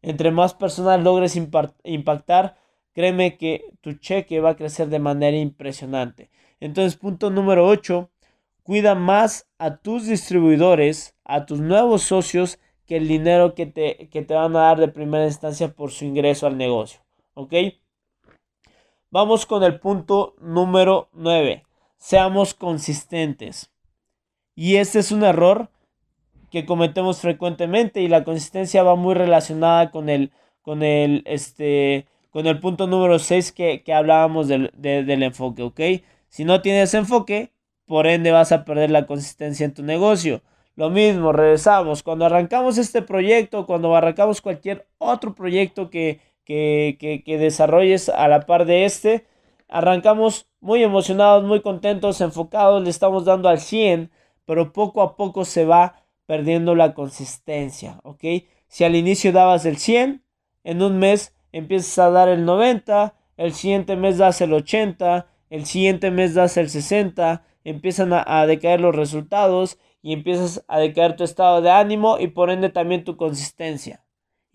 Entre 0.01 0.29
más 0.29 0.53
personas 0.53 1.01
logres 1.01 1.35
impactar, 1.35 2.57
créeme 2.93 3.37
que 3.37 3.65
tu 3.81 3.93
cheque 3.93 4.39
va 4.39 4.51
a 4.51 4.55
crecer 4.55 4.89
de 4.89 4.99
manera 4.99 5.35
impresionante. 5.35 6.29
Entonces, 6.59 6.95
punto 6.95 7.31
número 7.31 7.65
8, 7.67 8.09
cuida 8.61 8.93
más 8.93 9.47
a 9.57 9.77
tus 9.77 10.05
distribuidores, 10.05 11.15
a 11.23 11.45
tus 11.45 11.59
nuevos 11.59 12.03
socios, 12.03 12.59
que 12.85 12.97
el 12.97 13.07
dinero 13.07 13.55
que 13.55 13.65
te, 13.65 14.09
que 14.09 14.21
te 14.21 14.35
van 14.35 14.55
a 14.55 14.59
dar 14.59 14.79
de 14.79 14.87
primera 14.87 15.25
instancia 15.25 15.69
por 15.69 15.91
su 15.91 16.05
ingreso 16.05 16.45
al 16.45 16.57
negocio. 16.57 17.01
¿Ok? 17.33 17.53
Vamos 19.15 19.45
con 19.45 19.63
el 19.63 19.79
punto 19.79 20.35
número 20.41 21.07
9. 21.13 21.63
Seamos 21.95 22.53
consistentes. 22.53 23.71
Y 24.55 24.75
este 24.75 24.99
es 24.99 25.13
un 25.13 25.23
error 25.23 25.69
que 26.51 26.65
cometemos 26.65 27.21
frecuentemente 27.21 28.01
y 28.01 28.09
la 28.09 28.25
consistencia 28.25 28.83
va 28.83 28.97
muy 28.97 29.13
relacionada 29.13 29.89
con 29.89 30.09
el, 30.09 30.33
con 30.61 30.83
el, 30.83 31.23
este, 31.27 32.07
con 32.29 32.45
el 32.45 32.59
punto 32.59 32.87
número 32.87 33.17
6 33.17 33.53
que, 33.53 33.81
hablábamos 33.93 34.49
del, 34.49 34.69
del 34.75 35.23
enfoque, 35.23 35.63
¿ok? 35.63 35.79
Si 36.27 36.43
no 36.43 36.61
tienes 36.61 36.93
enfoque, 36.93 37.53
por 37.85 38.07
ende 38.07 38.31
vas 38.31 38.51
a 38.51 38.65
perder 38.65 38.91
la 38.91 39.05
consistencia 39.05 39.63
en 39.63 39.73
tu 39.73 39.81
negocio. 39.81 40.41
Lo 40.75 40.89
mismo, 40.89 41.31
regresamos. 41.31 42.03
Cuando 42.03 42.25
arrancamos 42.25 42.77
este 42.77 43.01
proyecto, 43.01 43.65
cuando 43.65 43.95
arrancamos 43.95 44.41
cualquier 44.41 44.85
otro 44.97 45.33
proyecto 45.33 45.89
que, 45.89 46.19
que, 46.45 46.97
que, 47.25 47.37
desarrolles 47.37 48.09
a 48.09 48.27
la 48.27 48.41
par 48.41 48.65
de 48.65 48.85
este, 48.85 49.25
arrancamos 49.67 50.47
muy 50.61 50.83
emocionados, 50.83 51.43
muy 51.43 51.61
contentos, 51.61 52.21
enfocados, 52.21 52.83
le 52.83 52.89
estamos 52.89 53.25
dando 53.25 53.49
al 53.49 53.59
100, 53.59 54.11
pero 54.45 54.71
poco 54.71 55.01
a 55.01 55.15
poco 55.15 55.43
se 55.43 55.65
va 55.65 56.03
perdiendo 56.25 56.75
la 56.75 56.93
consistencia, 56.93 57.99
¿ok? 58.03 58.23
Si 58.67 58.83
al 58.83 58.95
inicio 58.95 59.31
dabas 59.31 59.65
el 59.65 59.77
100, 59.77 60.23
en 60.63 60.81
un 60.81 60.97
mes 60.99 61.35
empiezas 61.51 61.97
a 61.99 62.09
dar 62.09 62.29
el 62.29 62.45
90, 62.45 63.15
el 63.37 63.53
siguiente 63.53 63.95
mes 63.95 64.17
das 64.17 64.41
el 64.41 64.53
80, 64.53 65.27
el 65.49 65.65
siguiente 65.65 66.11
mes 66.11 66.33
das 66.33 66.57
el 66.57 66.69
60, 66.69 67.43
empiezan 67.63 68.13
a, 68.13 68.45
decaer 68.45 68.79
los 68.79 68.95
resultados 68.95 69.77
y 70.01 70.13
empiezas 70.13 70.63
a 70.67 70.79
decaer 70.79 71.15
tu 71.15 71.23
estado 71.23 71.61
de 71.61 71.71
ánimo 71.71 72.17
y 72.19 72.27
por 72.27 72.49
ende 72.49 72.69
también 72.69 73.03
tu 73.03 73.17
consistencia. 73.17 74.04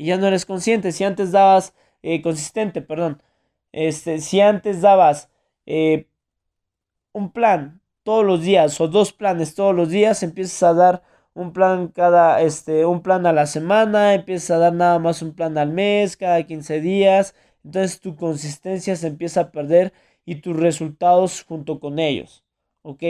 Y 0.00 0.06
ya 0.06 0.16
no 0.16 0.28
eres 0.28 0.46
consciente, 0.46 0.92
si 0.92 1.04
antes 1.04 1.30
dabas, 1.30 1.74
eh, 2.02 2.22
consistente, 2.22 2.80
perdón, 2.80 3.22
este, 3.70 4.18
si 4.20 4.40
antes 4.40 4.80
dabas 4.80 5.28
eh, 5.66 6.08
un 7.12 7.30
plan 7.32 7.82
todos 8.02 8.24
los 8.24 8.40
días 8.40 8.80
o 8.80 8.88
dos 8.88 9.12
planes 9.12 9.54
todos 9.54 9.74
los 9.74 9.90
días, 9.90 10.22
empiezas 10.22 10.62
a 10.62 10.72
dar 10.72 11.02
un 11.34 11.52
plan 11.52 11.88
cada, 11.88 12.40
este, 12.40 12.86
un 12.86 13.02
plan 13.02 13.26
a 13.26 13.34
la 13.34 13.44
semana, 13.44 14.14
empiezas 14.14 14.52
a 14.52 14.58
dar 14.58 14.72
nada 14.72 14.98
más 14.98 15.20
un 15.20 15.34
plan 15.34 15.58
al 15.58 15.68
mes, 15.70 16.16
cada 16.16 16.44
15 16.44 16.80
días, 16.80 17.34
entonces 17.62 18.00
tu 18.00 18.16
consistencia 18.16 18.96
se 18.96 19.06
empieza 19.06 19.42
a 19.42 19.52
perder 19.52 19.92
y 20.24 20.36
tus 20.36 20.56
resultados 20.56 21.42
junto 21.42 21.78
con 21.78 21.98
ellos. 21.98 22.42
¿Ok? 22.80 23.02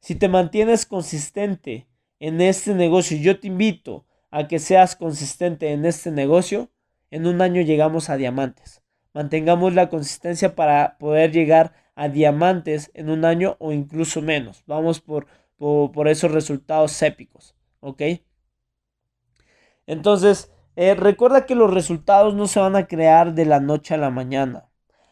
Si 0.00 0.14
te 0.14 0.30
mantienes 0.30 0.86
consistente 0.86 1.88
en 2.20 2.40
este 2.40 2.74
negocio, 2.74 3.18
yo 3.18 3.38
te 3.38 3.48
invito 3.48 4.06
a 4.32 4.48
que 4.48 4.58
seas 4.58 4.96
consistente 4.96 5.72
en 5.72 5.84
este 5.84 6.10
negocio, 6.10 6.70
en 7.10 7.26
un 7.26 7.42
año 7.42 7.60
llegamos 7.60 8.10
a 8.10 8.16
diamantes. 8.16 8.82
Mantengamos 9.12 9.74
la 9.74 9.90
consistencia 9.90 10.56
para 10.56 10.96
poder 10.98 11.30
llegar 11.30 11.74
a 11.94 12.08
diamantes 12.08 12.90
en 12.94 13.10
un 13.10 13.26
año 13.26 13.56
o 13.60 13.72
incluso 13.72 14.22
menos. 14.22 14.64
Vamos 14.66 15.00
por, 15.00 15.26
por, 15.58 16.08
esos 16.08 16.32
resultados 16.32 17.00
épicos. 17.02 17.54
Entonces, 19.86 20.50
eh, 20.76 20.94
recuerda 20.94 21.44
que 21.44 21.54
los 21.54 21.72
resultados 21.72 22.34
no 22.34 22.46
se 22.46 22.58
van 22.58 22.74
a 22.74 22.86
crear 22.86 23.34
de 23.34 23.44
la 23.44 23.60
noche 23.60 23.92
a 23.92 23.98
la 23.98 24.10
mañana. 24.10 24.70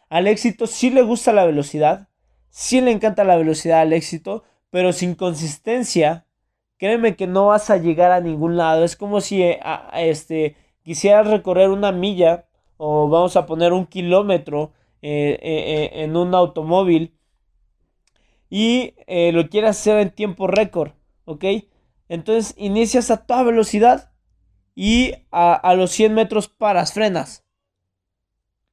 Al 0.09 0.25
éxito 0.25 0.65
sí 0.65 0.89
le 0.89 1.03
gusta 1.03 1.31
la 1.31 1.45
velocidad, 1.45 2.09
sí 2.49 2.81
le 2.81 2.89
encanta 2.89 3.23
la 3.23 3.37
velocidad 3.37 3.81
al 3.81 3.93
éxito, 3.93 4.43
pero 4.71 4.93
sin 4.93 5.13
consistencia, 5.13 6.25
créeme 6.81 7.15
que 7.15 7.27
no 7.27 7.45
vas 7.45 7.69
a 7.69 7.77
llegar 7.77 8.11
a 8.11 8.21
ningún 8.21 8.57
lado. 8.57 8.83
Es 8.83 8.95
como 8.95 9.21
si 9.21 9.43
eh, 9.43 9.59
este, 9.93 10.55
quisieras 10.81 11.27
recorrer 11.27 11.69
una 11.69 11.91
milla 11.91 12.47
o 12.77 13.07
vamos 13.07 13.35
a 13.37 13.45
poner 13.45 13.71
un 13.71 13.85
kilómetro 13.85 14.73
eh, 15.03 15.37
eh, 15.43 16.03
en 16.03 16.17
un 16.17 16.33
automóvil 16.33 17.13
y 18.49 18.95
lo 19.31 19.47
quieras 19.47 19.79
hacer 19.79 19.99
en 19.99 20.09
tiempo 20.09 20.47
récord, 20.47 20.93
¿ok? 21.25 21.45
Entonces 22.09 22.55
inicias 22.57 23.11
a 23.11 23.27
toda 23.27 23.43
velocidad 23.43 24.11
y 24.73 25.13
a, 25.29 25.53
a 25.53 25.75
los 25.75 25.91
100 25.91 26.15
metros 26.15 26.47
paras, 26.49 26.93
frenas. 26.93 27.45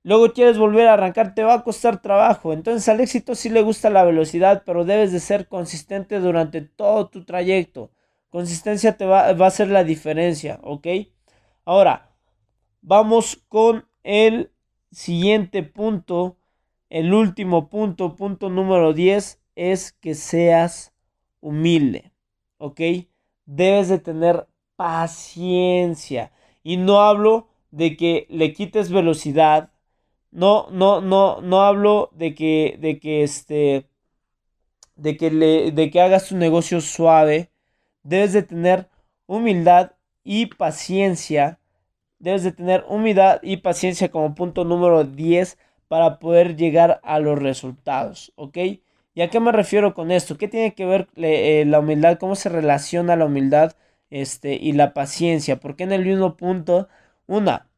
Luego 0.02 0.32
quieres 0.32 0.56
volver 0.56 0.88
a 0.88 0.94
arrancar, 0.94 1.34
te 1.34 1.44
va 1.44 1.54
a 1.54 1.62
costar 1.62 2.00
trabajo. 2.00 2.54
Entonces 2.54 2.88
al 2.88 3.00
éxito 3.00 3.34
sí 3.34 3.50
le 3.50 3.60
gusta 3.60 3.90
la 3.90 4.04
velocidad, 4.04 4.62
pero 4.64 4.86
debes 4.86 5.12
de 5.12 5.20
ser 5.20 5.46
consistente 5.46 6.18
durante 6.20 6.62
todo 6.62 7.08
tu 7.10 7.26
trayecto. 7.26 7.90
Consistencia 8.30 8.96
te 8.96 9.06
va, 9.06 9.32
va 9.32 9.46
a 9.46 9.48
hacer 9.48 9.68
la 9.68 9.84
diferencia, 9.84 10.60
¿ok? 10.62 10.86
Ahora, 11.64 12.10
vamos 12.82 13.42
con 13.48 13.86
el 14.02 14.50
siguiente 14.90 15.62
punto. 15.62 16.36
El 16.90 17.12
último 17.12 17.68
punto, 17.68 18.16
punto 18.16 18.48
número 18.48 18.92
10, 18.94 19.40
es 19.56 19.92
que 19.92 20.14
seas 20.14 20.94
humilde, 21.40 22.12
¿ok? 22.58 22.80
Debes 23.44 23.88
de 23.88 23.98
tener 23.98 24.46
paciencia. 24.76 26.32
Y 26.62 26.76
no 26.76 27.00
hablo 27.00 27.48
de 27.70 27.96
que 27.96 28.26
le 28.30 28.52
quites 28.52 28.90
velocidad, 28.90 29.70
no, 30.30 30.68
no, 30.70 31.00
no, 31.00 31.40
no 31.40 31.62
hablo 31.62 32.10
de 32.14 32.34
que, 32.34 32.76
de 32.80 33.00
que 33.00 33.22
este, 33.22 33.88
de 34.96 35.16
que 35.16 35.30
le, 35.30 35.72
de 35.72 35.90
que 35.90 36.00
hagas 36.00 36.28
tu 36.28 36.36
negocio 36.36 36.80
suave. 36.80 37.50
Debes 38.08 38.32
de 38.32 38.42
tener 38.42 38.88
humildad 39.26 39.92
y 40.24 40.46
paciencia. 40.46 41.58
Debes 42.18 42.42
de 42.42 42.52
tener 42.52 42.86
humildad 42.88 43.38
y 43.42 43.58
paciencia 43.58 44.10
como 44.10 44.34
punto 44.34 44.64
número 44.64 45.04
10 45.04 45.58
para 45.88 46.18
poder 46.18 46.56
llegar 46.56 47.00
a 47.02 47.18
los 47.18 47.38
resultados, 47.38 48.32
¿ok? 48.36 48.56
¿Y 49.14 49.20
a 49.20 49.28
qué 49.28 49.40
me 49.40 49.52
refiero 49.52 49.92
con 49.92 50.10
esto? 50.10 50.38
¿Qué 50.38 50.48
tiene 50.48 50.74
que 50.74 50.86
ver 50.86 51.08
eh, 51.16 51.64
la 51.66 51.80
humildad? 51.80 52.18
¿Cómo 52.18 52.34
se 52.34 52.48
relaciona 52.48 53.14
la 53.14 53.26
humildad 53.26 53.72
este, 54.08 54.54
y 54.54 54.72
la 54.72 54.94
paciencia? 54.94 55.60
Porque 55.60 55.84
en 55.84 55.92
el 55.92 56.06
mismo 56.06 56.34
punto, 56.34 56.88
una, 57.26 57.68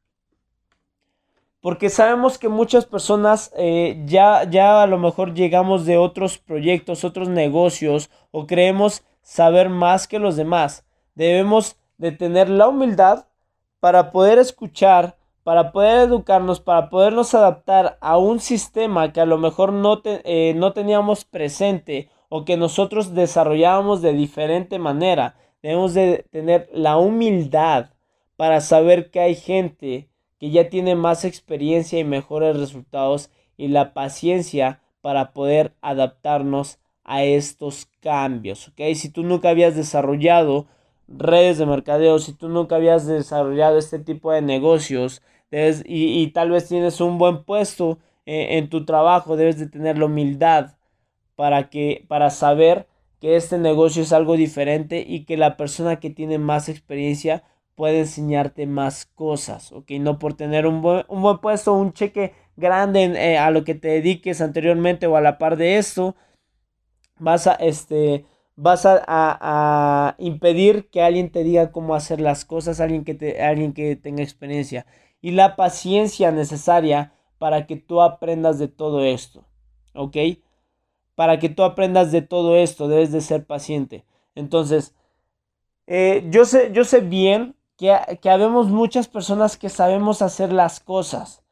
porque 1.60 1.90
sabemos 1.90 2.38
que 2.38 2.48
muchas 2.48 2.86
personas 2.86 3.52
eh, 3.56 4.00
ya, 4.06 4.48
ya 4.48 4.82
a 4.82 4.86
lo 4.86 4.98
mejor 4.98 5.34
llegamos 5.34 5.86
de 5.86 5.98
otros 5.98 6.38
proyectos, 6.38 7.02
otros 7.02 7.28
negocios 7.28 8.10
o 8.30 8.46
creemos 8.46 9.02
saber 9.30 9.68
más 9.68 10.08
que 10.08 10.18
los 10.18 10.34
demás. 10.34 10.84
Debemos 11.14 11.76
de 11.98 12.10
tener 12.10 12.50
la 12.50 12.66
humildad 12.66 13.26
para 13.78 14.10
poder 14.10 14.40
escuchar, 14.40 15.16
para 15.44 15.70
poder 15.70 16.08
educarnos, 16.08 16.58
para 16.58 16.90
podernos 16.90 17.32
adaptar 17.32 17.96
a 18.00 18.18
un 18.18 18.40
sistema 18.40 19.12
que 19.12 19.20
a 19.20 19.26
lo 19.26 19.38
mejor 19.38 19.72
no, 19.72 20.02
eh, 20.04 20.52
no 20.56 20.72
teníamos 20.72 21.24
presente 21.24 22.10
o 22.28 22.44
que 22.44 22.56
nosotros 22.56 23.14
desarrollábamos 23.14 24.02
de 24.02 24.14
diferente 24.14 24.80
manera. 24.80 25.36
Debemos 25.62 25.94
de 25.94 26.26
tener 26.32 26.68
la 26.72 26.96
humildad 26.96 27.90
para 28.36 28.60
saber 28.60 29.12
que 29.12 29.20
hay 29.20 29.36
gente 29.36 30.08
que 30.40 30.50
ya 30.50 30.68
tiene 30.70 30.96
más 30.96 31.24
experiencia 31.24 32.00
y 32.00 32.04
mejores 32.04 32.58
resultados 32.58 33.30
y 33.56 33.68
la 33.68 33.94
paciencia 33.94 34.80
para 35.02 35.30
poder 35.30 35.72
adaptarnos 35.82 36.80
a 37.10 37.24
estos 37.24 37.88
cambios, 38.00 38.68
¿ok? 38.68 38.94
Si 38.94 39.08
tú 39.08 39.24
nunca 39.24 39.50
habías 39.50 39.74
desarrollado 39.74 40.68
redes 41.08 41.58
de 41.58 41.66
mercadeo, 41.66 42.20
si 42.20 42.32
tú 42.32 42.48
nunca 42.48 42.76
habías 42.76 43.04
desarrollado 43.04 43.78
este 43.78 43.98
tipo 43.98 44.30
de 44.30 44.42
negocios 44.42 45.20
y, 45.84 46.28
tal 46.28 46.50
vez 46.50 46.68
tienes 46.68 47.00
un 47.00 47.18
buen 47.18 47.42
puesto 47.42 47.98
eh, 48.26 48.58
en 48.58 48.70
tu 48.70 48.84
trabajo, 48.84 49.36
debes 49.36 49.58
de 49.58 49.66
tener 49.66 49.98
la 49.98 50.06
humildad 50.06 50.76
para, 51.34 51.68
que, 51.68 52.04
para 52.06 52.30
saber 52.30 52.86
que 53.20 53.34
este 53.34 53.58
negocio 53.58 54.02
es 54.04 54.12
algo 54.12 54.36
diferente 54.36 55.04
y 55.04 55.24
que 55.24 55.36
la 55.36 55.56
persona 55.56 55.98
que 55.98 56.10
tiene 56.10 56.38
más 56.38 56.68
experiencia 56.68 57.42
puede 57.74 58.00
enseñarte 58.00 58.66
más 58.66 59.06
cosas, 59.06 59.72
¿ok? 59.72 59.90
No 59.98 60.20
por 60.20 60.34
tener 60.34 60.68
un 60.68 60.80
buen, 60.80 61.04
un 61.08 61.22
buen 61.22 61.38
puesto, 61.38 61.72
un 61.72 61.92
cheque 61.92 62.34
grande 62.56 63.02
eh, 63.16 63.36
a 63.36 63.50
lo 63.50 63.64
que 63.64 63.74
te 63.74 63.88
dediques 63.88 64.40
anteriormente 64.40 65.08
o 65.08 65.16
a 65.16 65.20
la 65.20 65.38
par 65.38 65.56
de 65.56 65.78
esto, 65.78 66.14
vas 67.20 67.46
a, 67.46 67.54
este, 67.54 68.24
vas 68.56 68.84
a, 68.84 70.16
impedir 70.18 70.90
que 70.90 71.02
alguien 71.02 71.30
te 71.30 71.44
diga 71.44 71.70
cómo 71.70 71.94
hacer 71.94 72.20
las 72.20 72.44
cosas, 72.44 72.80
alguien 72.80 73.04
que, 73.04 73.14
te, 73.14 73.42
alguien 73.42 73.72
que 73.72 73.94
tenga 73.94 74.22
experiencia. 74.22 74.86
Y 75.20 75.32
la 75.32 75.54
paciencia 75.54 76.32
necesaria 76.32 77.12
para 77.38 77.66
que 77.66 77.76
tú 77.76 78.02
aprendas 78.02 78.58
de 78.58 78.68
todo 78.68 79.04
esto, 79.04 79.44
¿ok? 79.94 80.16
Para 81.14 81.38
que 81.38 81.48
tú 81.48 81.62
aprendas 81.62 82.10
de 82.10 82.22
todo 82.22 82.56
esto, 82.56 82.88
debes 82.88 83.12
de 83.12 83.20
ser 83.20 83.46
paciente. 83.46 84.04
Entonces, 84.34 84.94
eh, 85.86 86.26
yo, 86.30 86.44
sé, 86.44 86.70
yo 86.72 86.84
sé 86.84 87.00
bien 87.00 87.54
que, 87.76 87.94
que 88.20 88.30
habemos 88.30 88.68
muchas 88.68 89.08
personas 89.08 89.56
que 89.56 89.68
sabemos 89.68 90.22
hacer 90.22 90.52
las 90.52 90.80
cosas, 90.80 91.42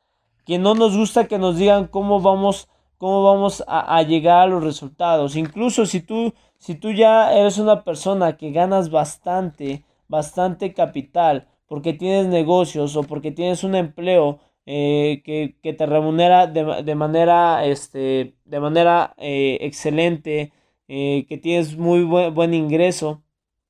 que 0.47 0.59
no 0.59 0.75
nos 0.75 0.97
gusta 0.97 1.27
que 1.27 1.39
nos 1.39 1.57
digan 1.57 1.87
cómo 1.87 2.21
vamos, 2.21 2.69
cómo 2.99 3.23
vamos 3.25 3.65
a, 3.67 4.03
llegar 4.03 4.41
a 4.41 4.47
los 4.47 4.63
resultados. 4.63 5.37
Incluso 5.37 5.87
si 5.87 6.01
tú, 6.01 6.35
si 6.59 6.75
tú 6.75 6.93
ya 6.93 7.33
eres 7.33 7.59
una 7.59 7.85
persona 7.85 8.37
que 8.37 8.51
ganas 8.51 8.91
bastante, 8.91 9.85
bastante 10.09 10.75
capital, 10.75 11.49
porque 11.69 11.93
tienes 11.93 12.27
negocios 12.27 12.97
o 12.97 13.05
porque 13.05 13.31
tienes 13.31 13.65
un 13.65 13.75
empleo 13.77 14.41
eh, 14.67 15.23
que, 15.25 15.73
te 15.73 15.87
remunera 15.87 16.47
de, 16.47 16.95
manera, 16.95 17.65
este, 17.65 18.35
de 18.45 18.61
manera 18.61 19.15
eh, 19.19 19.59
excelente, 19.63 20.53
eh, 20.89 21.27
que 21.29 21.39
tienes 21.39 21.77
muy 21.79 22.03
buen, 22.05 22.35
buen 22.35 22.55
ingreso, 22.55 23.23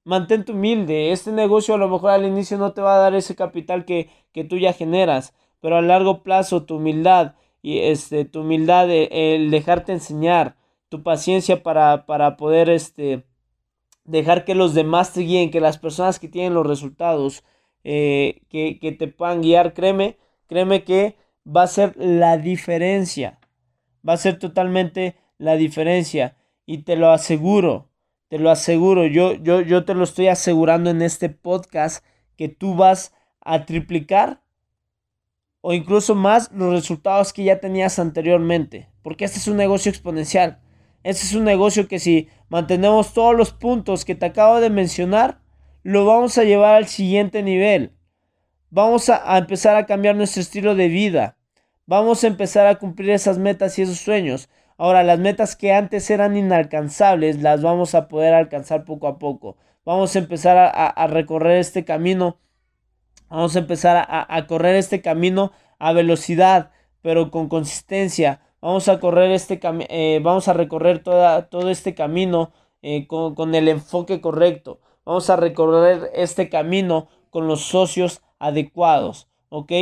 mantente 0.05 0.53
humilde. 0.53 1.13
Este 1.13 1.33
negocio 1.33 1.75
a 1.75 1.79
lo 1.79 1.89
mejor 1.89 2.11
al 2.13 2.27
inicio 2.27 2.59
no 2.59 2.73
te 2.73 2.81
va 2.81 2.97
a 2.97 2.99
dar 2.99 3.15
ese 3.15 3.37
capital 3.37 3.85
que, 3.85 4.11
que 4.33 4.45
tú 4.45 4.57
ya 4.59 4.73
generas, 4.73 5.35
pero 5.61 5.77
a 5.77 5.83
largo 5.83 6.23
plazo 6.23 6.65
tu 6.65 6.77
humildad 6.77 7.35
y 7.69 7.81
este, 7.81 8.25
tu 8.25 8.41
humildad, 8.41 8.91
eh, 8.91 9.35
el 9.35 9.51
dejarte 9.51 9.93
enseñar, 9.93 10.57
tu 10.89 11.03
paciencia 11.03 11.63
para, 11.63 12.07
para 12.07 12.39
poder 12.39 12.71
este, 12.71 13.27
dejar 14.05 14.47
que 14.47 14.55
los 14.55 14.73
demás 14.73 15.13
te 15.13 15.21
guíen, 15.21 15.51
que 15.51 15.61
las 15.61 15.77
personas 15.77 16.19
que 16.19 16.29
tienen 16.29 16.55
los 16.55 16.67
resultados, 16.67 17.45
eh, 17.85 18.41
que, 18.49 18.79
que 18.79 18.93
te 18.93 19.07
puedan 19.07 19.43
guiar, 19.43 19.75
créeme, 19.75 20.17
créeme 20.47 20.83
que 20.83 21.17
va 21.47 21.65
a 21.65 21.67
ser 21.67 21.93
la 21.99 22.39
diferencia, 22.39 23.39
va 24.09 24.15
a 24.15 24.17
ser 24.17 24.39
totalmente 24.39 25.17
la 25.37 25.57
diferencia 25.57 26.39
y 26.65 26.85
te 26.85 26.97
lo 26.97 27.11
aseguro. 27.11 27.91
Te 28.29 28.39
lo 28.39 28.49
aseguro, 28.49 29.07
yo, 29.07 29.35
yo, 29.35 29.61
yo 29.61 29.85
te 29.85 29.93
lo 29.93 30.05
estoy 30.05 30.29
asegurando 30.29 30.89
en 30.89 31.03
este 31.03 31.29
podcast 31.29 32.03
que 32.37 32.49
tú 32.49 32.77
vas 32.77 33.13
a 33.43 33.67
triplicar 33.67 34.41
o 35.69 35.75
incluso 35.75 36.15
más 36.15 36.51
los 36.51 36.73
resultados 36.73 37.35
que 37.35 37.45
ya 37.45 37.61
tenías 37.61 37.99
anteriormente. 37.99 38.89
Porque 39.03 39.27
este 39.27 39.39
es 39.39 39.49
un 39.49 39.59
negocio 39.59 39.91
exponencial. 39.91 40.61
Este 41.03 41.27
es 41.27 41.35
un 41.35 41.45
negocio 41.45 41.89
que 41.89 41.99
si 41.99 42.31
mantenemos 42.49 43.13
todos 43.13 43.37
los 43.37 43.53
puntos 43.53 44.07
que 44.07 44.15
te 44.15 44.25
acabo 44.25 44.61
de 44.61 44.71
mencionar, 44.71 45.43
lo 45.83 46.07
vamos 46.07 46.39
a 46.39 46.45
llevar 46.45 46.75
al 46.75 46.87
siguiente 46.87 47.43
nivel. 47.43 47.93
Vamos 48.71 49.11
a, 49.11 49.31
a 49.31 49.37
empezar 49.37 49.77
a 49.77 49.85
cambiar 49.85 50.17
nuestro 50.17 50.41
estilo 50.41 50.75
de 50.75 50.89
vida. 50.89 51.37
Vamos 51.85 52.25
a 52.25 52.29
empezar 52.29 52.67
a 52.67 52.77
cumplir 52.77 53.11
esas 53.11 53.37
metas 53.37 53.79
y 53.79 53.83
esos 53.83 53.99
sueños. 53.99 54.49
Ahora, 54.79 55.03
las 55.03 55.19
metas 55.19 55.55
que 55.55 55.75
antes 55.75 56.09
eran 56.09 56.35
inalcanzables 56.35 57.43
las 57.43 57.61
vamos 57.61 57.95
a 57.95 58.09
poder 58.09 58.33
alcanzar 58.33 58.87
poco 58.87 59.07
a 59.07 59.19
poco. 59.19 59.59
Vamos 59.85 60.17
a 60.17 60.21
empezar 60.21 60.57
a, 60.57 61.07
recorrer 61.09 61.59
este 61.59 61.85
camino. 61.85 62.39
Vamos 63.29 63.57
a 63.57 63.61
empezar 63.61 64.07
a, 64.09 64.47
correr 64.47 64.77
este 64.77 65.03
camino 65.03 65.53
a 65.79 65.93
velocidad, 65.93 66.71
pero 67.03 67.31
con 67.31 67.49
consistencia. 67.49 68.41
Vamos 68.61 68.89
a 68.89 68.99
correr 69.01 69.31
este 69.31 69.61
eh, 69.89 70.21
vamos 70.23 70.49
a 70.49 70.53
recorrer 70.53 71.03
toda, 71.03 71.49
todo 71.49 71.71
este 71.71 71.95
camino 71.95 72.53
eh, 72.83 73.07
con, 73.07 73.35
con 73.35 73.55
el 73.55 73.69
enfoque 73.69 74.21
correcto. 74.21 74.81
Vamos 75.05 75.31
a 75.31 75.37
recorrer 75.37 76.11
este 76.15 76.49
camino 76.49 77.09
con 77.31 77.47
los 77.47 77.63
socios 77.63 78.23
adecuados, 78.39 79.29
¿ok? 79.49 79.73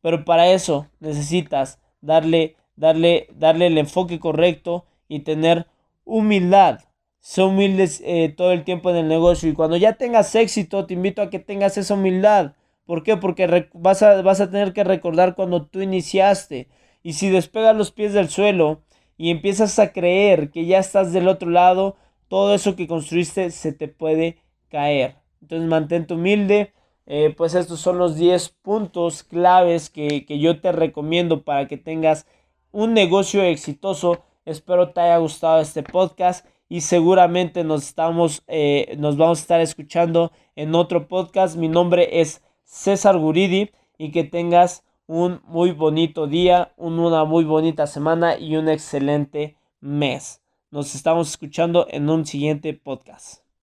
Pero 0.00 0.24
para 0.24 0.48
eso 0.48 0.86
necesitas 1.00 1.80
darle 2.00 2.56
darle, 2.76 3.28
darle 3.34 3.66
el 3.66 3.78
enfoque 3.78 4.20
correcto 4.20 4.84
y 5.08 5.20
tener 5.20 5.66
humildad. 6.04 6.80
Sé 7.18 7.42
humildes 7.42 8.02
eh, 8.04 8.32
todo 8.36 8.52
el 8.52 8.62
tiempo 8.62 8.90
en 8.90 8.96
el 8.96 9.08
negocio 9.08 9.48
y 9.48 9.54
cuando 9.54 9.76
ya 9.76 9.94
tengas 9.94 10.34
éxito 10.34 10.86
te 10.86 10.94
invito 10.94 11.22
a 11.22 11.30
que 11.30 11.40
tengas 11.40 11.76
esa 11.76 11.94
humildad. 11.94 12.52
¿Por 12.86 13.02
qué? 13.02 13.16
Porque 13.16 13.68
vas 13.74 14.02
a, 14.02 14.22
vas 14.22 14.40
a 14.40 14.50
tener 14.50 14.72
que 14.72 14.84
recordar 14.84 15.34
cuando 15.34 15.66
tú 15.66 15.80
iniciaste 15.80 16.68
y 17.02 17.14
si 17.14 17.28
despegas 17.30 17.76
los 17.76 17.90
pies 17.90 18.12
del 18.12 18.28
suelo 18.28 18.82
y 19.18 19.30
empiezas 19.30 19.78
a 19.78 19.92
creer 19.92 20.50
que 20.50 20.66
ya 20.66 20.78
estás 20.78 21.12
del 21.12 21.28
otro 21.28 21.50
lado, 21.50 21.96
todo 22.28 22.54
eso 22.54 22.76
que 22.76 22.86
construiste 22.86 23.50
se 23.50 23.72
te 23.72 23.88
puede 23.88 24.38
caer. 24.68 25.16
Entonces 25.42 25.68
mantente 25.68 26.14
humilde. 26.14 26.72
Eh, 27.08 27.32
pues 27.36 27.54
estos 27.54 27.78
son 27.80 27.98
los 27.98 28.16
10 28.16 28.48
puntos 28.62 29.22
claves 29.22 29.90
que, 29.90 30.26
que 30.26 30.40
yo 30.40 30.60
te 30.60 30.72
recomiendo 30.72 31.42
para 31.44 31.68
que 31.68 31.76
tengas 31.76 32.26
un 32.72 32.94
negocio 32.94 33.42
exitoso. 33.42 34.24
Espero 34.44 34.90
te 34.90 35.00
haya 35.00 35.18
gustado 35.18 35.60
este 35.60 35.82
podcast 35.82 36.46
y 36.68 36.80
seguramente 36.80 37.62
nos 37.62 37.84
estamos, 37.84 38.42
eh, 38.48 38.96
nos 38.98 39.16
vamos 39.16 39.38
a 39.38 39.42
estar 39.42 39.60
escuchando 39.60 40.32
en 40.56 40.74
otro 40.74 41.06
podcast. 41.06 41.56
Mi 41.56 41.68
nombre 41.68 42.20
es 42.20 42.42
César 42.66 43.16
Guridi 43.16 43.70
y 43.96 44.10
que 44.10 44.24
tengas 44.24 44.84
un 45.06 45.40
muy 45.44 45.70
bonito 45.70 46.26
día, 46.26 46.74
una 46.76 47.24
muy 47.24 47.44
bonita 47.44 47.86
semana 47.86 48.36
y 48.36 48.56
un 48.56 48.68
excelente 48.68 49.56
mes. 49.80 50.42
Nos 50.70 50.94
estamos 50.96 51.30
escuchando 51.30 51.86
en 51.88 52.10
un 52.10 52.26
siguiente 52.26 52.74
podcast. 52.74 53.45